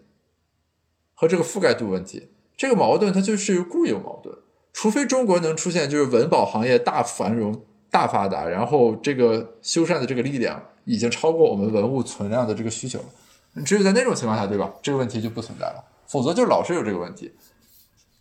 [1.13, 4.35] 和这个覆盖度问题，这个矛盾它就是固有矛盾。
[4.73, 13.63] 除非中国能出现就是文保行业大繁荣、大发达，然后这个修缮的这个力量已经超过我们文物存量的这个需求了。
[13.65, 14.73] 只有在那种情况下，对吧？
[14.81, 17.33] 这个问题就不存在了，否则就老是有这个问题。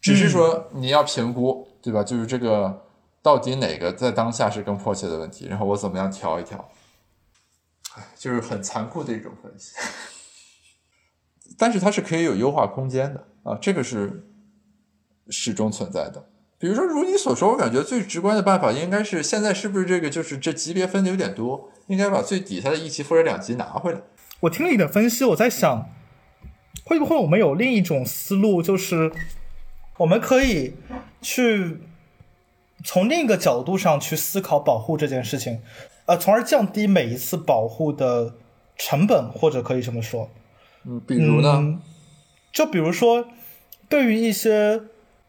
[0.00, 2.02] 只是说你要评估，对吧？
[2.02, 2.85] 就是这个
[3.26, 6.70] 到底哪个在当下是更迫切的问题，然后我怎么样调一调？
[7.96, 9.74] 哎，就是很残酷的一种分析。
[11.58, 14.28] 但是它是可以有优化空间的啊，这个是
[15.28, 16.28] 始终存在的。
[16.56, 24.02] 比如说，如你所说，我感觉最直观的办法应该是现在是不是这个就是这级别分的有点多，应该把最底下的一级或者两级拿回来。
[24.38, 25.90] 我听了你的分析，我在想，
[26.84, 29.10] 会不会我们有另一种思路，就是
[29.96, 30.76] 我们可以
[31.20, 31.80] 去
[32.86, 35.60] 从另一个角度上去思考保护这件事情，
[36.04, 38.34] 呃，从而降低每一次保护的
[38.78, 40.30] 成本，或者可以这么说。
[40.84, 41.54] 嗯，比如呢？
[41.56, 41.80] 嗯
[42.52, 43.26] 就比如说，
[43.88, 44.80] 对于一些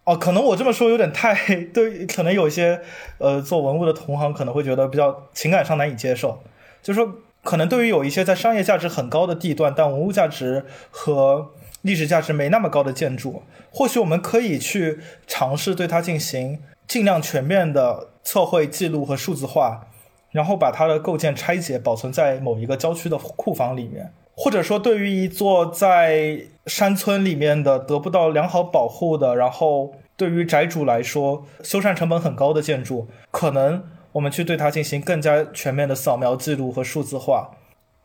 [0.03, 1.33] 哦，可能我这么说有点太
[1.73, 2.79] 对，可能有一些
[3.17, 6.43] 呃做文物的同行可能会觉得比较情感上难以接受，
[6.83, 11.49] 就是说，可能对于有一些在商业价值很高的地段，但文物价值和
[11.81, 13.41] 历史价值没那么高的建筑，
[13.71, 19.87] 或许我们可以去尝试对它进行尽量全面的测绘、记录和数字化，
[20.31, 24.13] 然后把它的构件拆解，保存在某一个郊区的库房里面。
[24.39, 37.49] 或者说，对于一座在山村里面的得不到良好保护的，然后对于宅主来说修缮成本很高的建筑，可能我们去对它进行更加全面的扫描记录和数字化。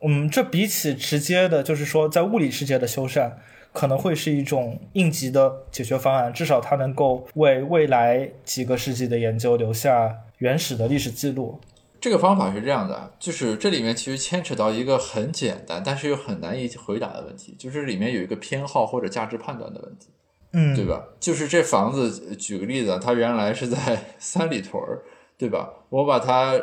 [0.01, 3.33] 嗯，这比起直接的，就是说在物理世界的修缮，
[3.73, 11.59] 可能会是一种应急的解决方案，至少它能够为未来几个世纪的研究留下原始的历史记录。
[11.99, 20.09] 这个方法是这样的，就是这里面其实牵扯到一个很简单，但是又很难以回答的问题，就是里面有一个偏好或者价值判断的问题，
[20.51, 21.03] 嗯，对吧？
[21.19, 25.01] 就是这房子，举个例子，它原来是在三里屯儿，
[25.37, 25.73] 对吧？
[25.89, 26.61] 我把它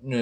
[0.00, 0.16] 那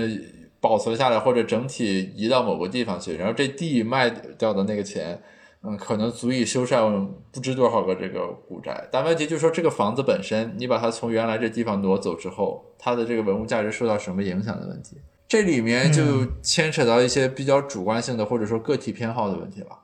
[0.60, 5.18] 保存下来，或者整体移到某个地方去，然后这地卖掉的那个钱。
[5.62, 19.80] 嗯，可能足以修缮不知多少个这个古宅，但问题就是说，这个房子本身，你把它从原来这地方挪走之后，它的这个文物价值受到什么影响的问题，这里面就牵扯到一些比较主观性的或者说个体偏好的问题了，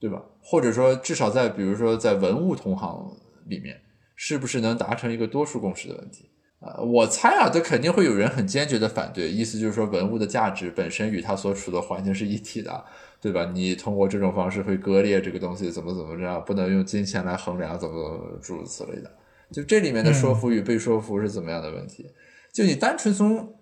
[0.00, 0.22] 对吧？
[0.40, 3.14] 或者说，至少在比如说在文物同行
[3.48, 3.82] 里面，
[4.16, 6.30] 是不是能达成一个多数共识的问题？
[6.60, 12.82] 啊，我猜啊，这肯定会有人很坚决的反对，意思就是说，文物的价值本身与它所处的环境是一体的。
[13.22, 13.48] 对吧？
[13.54, 19.08] 你通过这种方式会割裂这个东西，怎么怎么着，不能用金钱来衡量，怎么诸如此类的。
[19.52, 22.10] 就这里面的说服与被说服是怎么样的问题？
[22.52, 23.54] 就你单纯从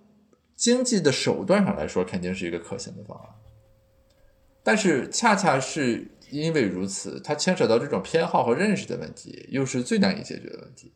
[0.56, 3.26] 经济的手段上来说，肯定是一个可行的方案。
[4.62, 10.90] 但是恰恰是因为如此，它牵扯到这种偏好和认识的问题，又是最难以解决的问题。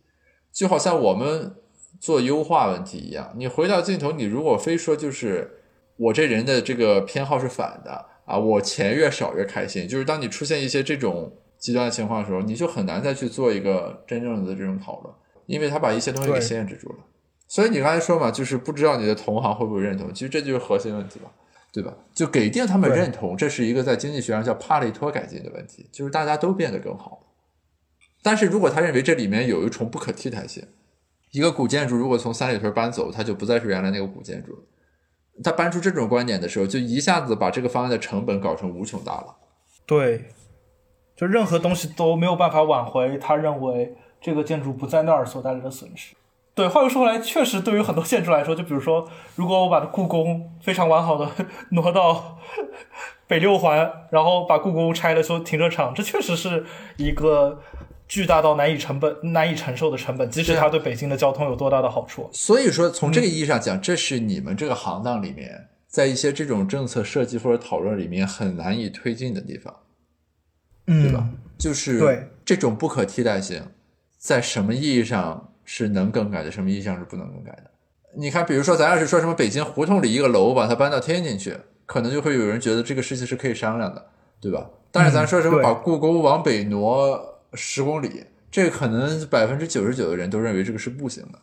[0.51, 1.55] 就好像我们
[2.01, 5.51] 做优化问题一样，你回到镜头，你如果非说就是
[5.99, 8.14] 我这人的这个偏好是反的。
[8.25, 9.87] 啊，我钱越少越开心。
[9.89, 15.15] 就是当你出现一些这种极端的情况的时候，你就很难再去做一个真正的这种讨论，
[15.47, 16.99] 因为他把一些东西给限制住了。
[17.47, 21.31] 所以你刚才说嘛，就是不知道你的同行会不会认同，其实这就是核心问题吧，
[21.73, 21.95] 对吧？
[22.15, 27.21] 就给定他们认同，这是一个在经济学上叫帕累托改进的问题，就是大家都变得更好。
[28.23, 30.67] 但是如果他认为这里面有一重不可替代性，
[31.33, 34.59] 一个古建筑如果从三里屯搬走，它就不再是原来那个古建筑了。
[35.43, 39.37] 他搬出这种观点的时候，就一下子把这个方案的成本搞成无穷大了。
[39.87, 40.27] 对，
[41.17, 46.15] 就任何东西都没有办法挽回他认为这个建筑不在那儿所带来的损失。
[46.55, 51.29] 对，话又说回来，确实对于很多建筑来说，就比如说，如果我把故宫非常完好的
[51.73, 52.39] 挪到
[53.27, 56.65] 北六环，然后把故宫拆了修停车场，这确实是
[56.97, 57.61] 一个。
[58.15, 62.31] 巨大到难以成本、难以承受的成本，即使它对北京的交通有多大的好处。
[62.33, 69.75] 所以说，从这个意义上讲，这是你们这个行当里面，在一些这种政策设计或者讨论里面很难以推进的地方，
[70.87, 71.29] 对吧？
[71.59, 73.61] 就是对这种不可替代性，
[74.17, 77.73] 在什么意义上是能更改的，什么意义上是不能更改的？
[78.17, 84.07] 你看，比如说，咱要是说什么北京胡同里一个楼把它搬到天津去，可能就会有人觉得这个事情是可以商量的，
[84.41, 84.71] 对吧？
[84.93, 87.34] 但是咱说什么把故宫往北挪？
[87.55, 91.41] 十公里，这个可能百分之九十九的人都认为这个是不行的。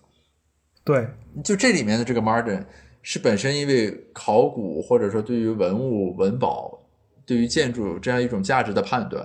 [0.83, 1.07] 对，
[1.43, 2.65] 就这里面的这个 margin
[3.01, 6.87] 是本身因为考古或者说对于文物文保、
[7.25, 9.23] 对于建筑这样一种价值的判断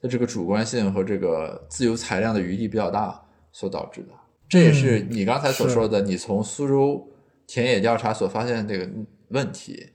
[0.00, 4.08] 的这个主观性和这个自由裁量的余地比较大所导致的。
[4.48, 7.08] 这也是你刚才所说的，你从苏州
[7.46, 8.90] 田野调查所发现的这个
[9.28, 9.90] 问题，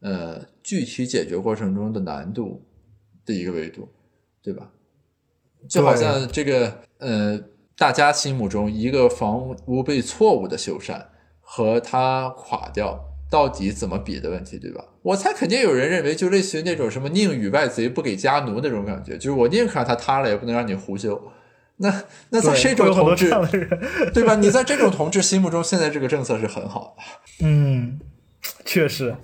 [0.00, 2.60] 呃，具体解决过程中的难度
[3.24, 3.88] 的一个维度，
[4.42, 4.68] 对吧？
[5.68, 7.38] 就好像这个，呃，
[7.76, 11.00] 大家心目中一个房屋被错误的修缮
[11.40, 12.98] 和它垮掉
[13.30, 14.84] 到底怎么比的问题，对吧？
[15.02, 21.20] 我猜肯定有人认为，就类似于那种什么宁与外贼不给家奴那种感觉，就是我宁可让它塌了，也不能让你胡修。
[21.76, 23.30] 那那在这种同志，
[24.12, 24.34] 对吧？
[24.34, 27.46] 你在这种同志心目中，现在这个政策是很好的。
[27.46, 27.98] 嗯，
[28.66, 29.16] 确实。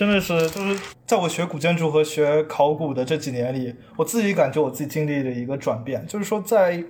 [0.00, 6.06] 真的是，就是在我学古建筑和学考古的这几年里，我自己感觉我自己经历了一个转变。
[6.06, 6.82] 就是说，在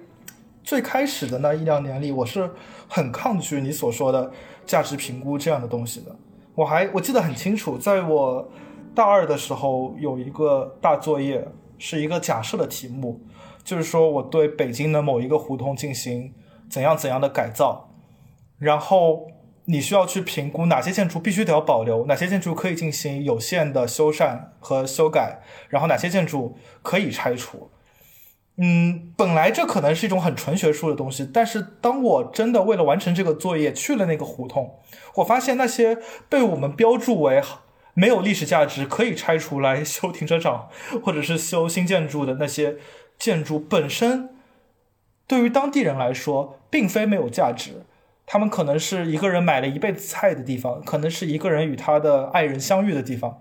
[0.63, 2.49] 最开始的那一两年里，我是
[2.87, 4.31] 很抗拒你所说的
[4.65, 6.15] 价值评估这样的东西的。
[6.55, 8.49] 我还我记得很清楚，在我
[8.95, 11.45] 大二的时候有一个大作业，
[11.79, 13.21] 是一个假设的题目，
[13.65, 16.33] 就是说我对北京的某一个胡同进行
[16.71, 17.91] 怎样怎样的改造，
[18.57, 19.27] 然后。
[19.71, 27.71] 你需要去评估哪些建筑必须得要保留，哪些建筑可以进行有限的修缮和修改，然后哪些建筑可以拆除。
[28.57, 34.81] 嗯，本来这可能是一种很纯学术的东西，但是当我真的为了完成这个作业去了那个胡同，
[35.15, 35.97] 我发现那些
[36.29, 37.41] 被我们标注为
[37.95, 40.69] 没有历史价值、可以拆除来修停车场
[41.03, 42.77] 或者是修新建筑的那些
[43.19, 44.31] 建筑本身，
[45.27, 47.87] 对于当地人来说并非没有价值。
[48.33, 53.41] 他们可能是一个人买了一辈子菜的地方，可能是一个人与他的爱人相遇的地方，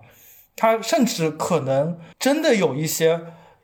[0.56, 3.20] 他甚至可能真的有一些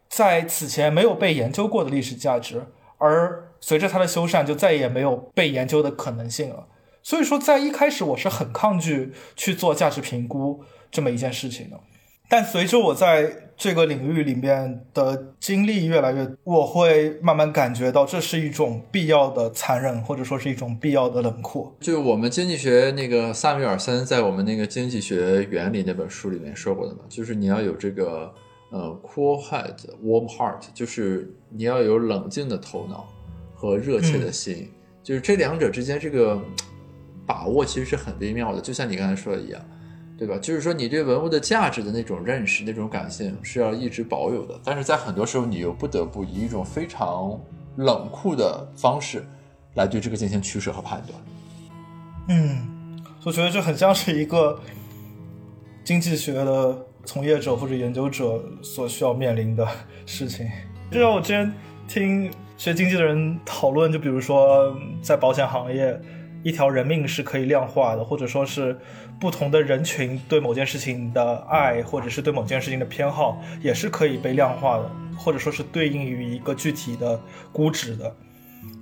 [0.08, 2.66] 在此前没有被研究过的历史价值，
[2.98, 6.68] 而随着它的修缮，就再也没有被研究的可能性了。
[7.02, 10.62] 所以说，在一开始我是很抗拒去做价值评估
[10.92, 11.80] 这么一件事情的。
[12.28, 21.72] 但随着我在这个领域里面的经历越来越，我会慢慢感觉到这是一种必要的残忍，或者说是一种必要的冷酷。
[21.80, 28.30] 就我们经济学那个萨米尔森在我们那个经济学原理那本书里面说过的嘛，就是你要有这个
[28.70, 29.74] 呃 cool head
[30.04, 33.08] warm heart，就是你要有冷静的头脑
[33.54, 34.70] 和热切的心，
[35.02, 36.38] 就是这两者之间这个
[37.24, 39.62] 把握其实是很微妙的，就像你刚才说的一样。
[40.18, 40.38] 对吧？
[40.40, 47.38] 就是说，你对文物的价值的那种认识、那种感性是要一直保有的，但是在很多时候，你又不得不以一种非常
[47.76, 49.22] 冷酷的方式
[49.74, 51.20] 来对这个进行取舍和判断。
[52.28, 54.58] 嗯，我觉得这很像是一个
[55.84, 59.68] 经济学的从业者或者研究者所需要面临的
[60.06, 60.48] 事情。
[60.90, 61.52] 就像我之前
[61.86, 66.00] 听学经济的人讨论，就比如说在保险行业。
[66.42, 68.78] 一条人命是可以量化的，或者说是
[69.18, 77.18] 不同的人群对某件事情的爱，或者是对某件事情的偏好，也是可以被量化的，或者说是对应于一个具体的
[77.52, 78.16] 估值的。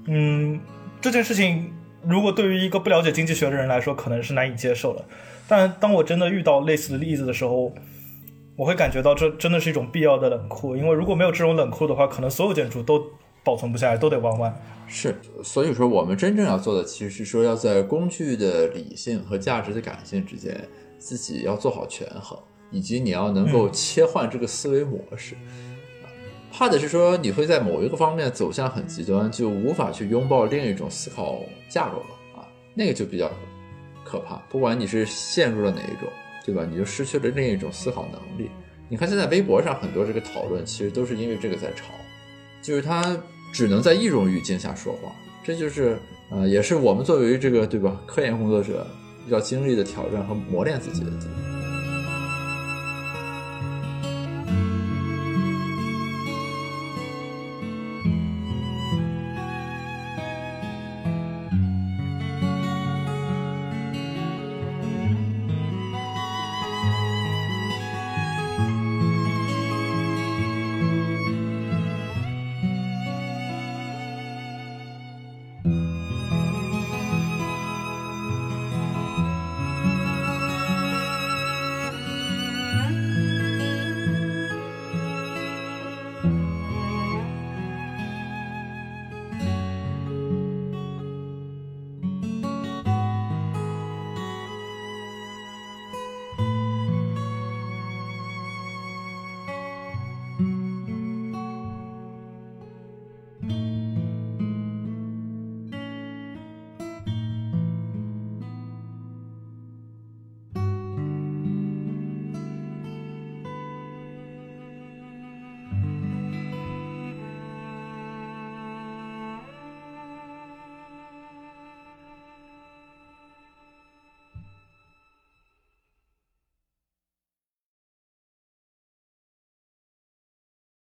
[0.07, 0.61] 嗯，
[1.01, 1.73] 这件事情
[2.03, 5.05] 如果对于一个不了解经济学的人来说，可能是难以接受的。
[5.47, 7.73] 但当我真的遇到类似的例子的时候，
[8.57, 13.05] 我会感觉到这真的是一种必要的冷酷，因为如果没有这种冷酷的话，可能所有建筑都
[13.45, 14.63] 保存不下来，都得弯弯。
[14.87, 20.69] 是，所以说我们真正要做的，其实是说要在工具的理性和价值的感性之间，
[20.99, 22.39] 自己要做好权衡，
[22.71, 25.37] 以及你要能够切换这个思维模式。
[26.53, 33.31] 怕的是说你会在某一个方面走向很极端，就无法去拥抱另一种思考架构了啊，那个就比较
[34.05, 34.37] 可怕。
[34.51, 36.09] 不管你是陷入了哪一种，
[36.45, 36.65] 对吧？
[36.71, 38.51] 你就失去了另一种思考能力。
[38.91, 41.87] 你看现在微博上很多这个讨论，其实都是因为这个在吵，
[42.61, 43.17] 就是他。
[43.55, 45.13] 只能在一种语境下说话，
[45.45, 45.97] 这就是，
[46.29, 48.85] 呃，也是我们作为这个对吧科研工作者
[49.29, 51.54] 要经历的挑战和磨练自己的地方。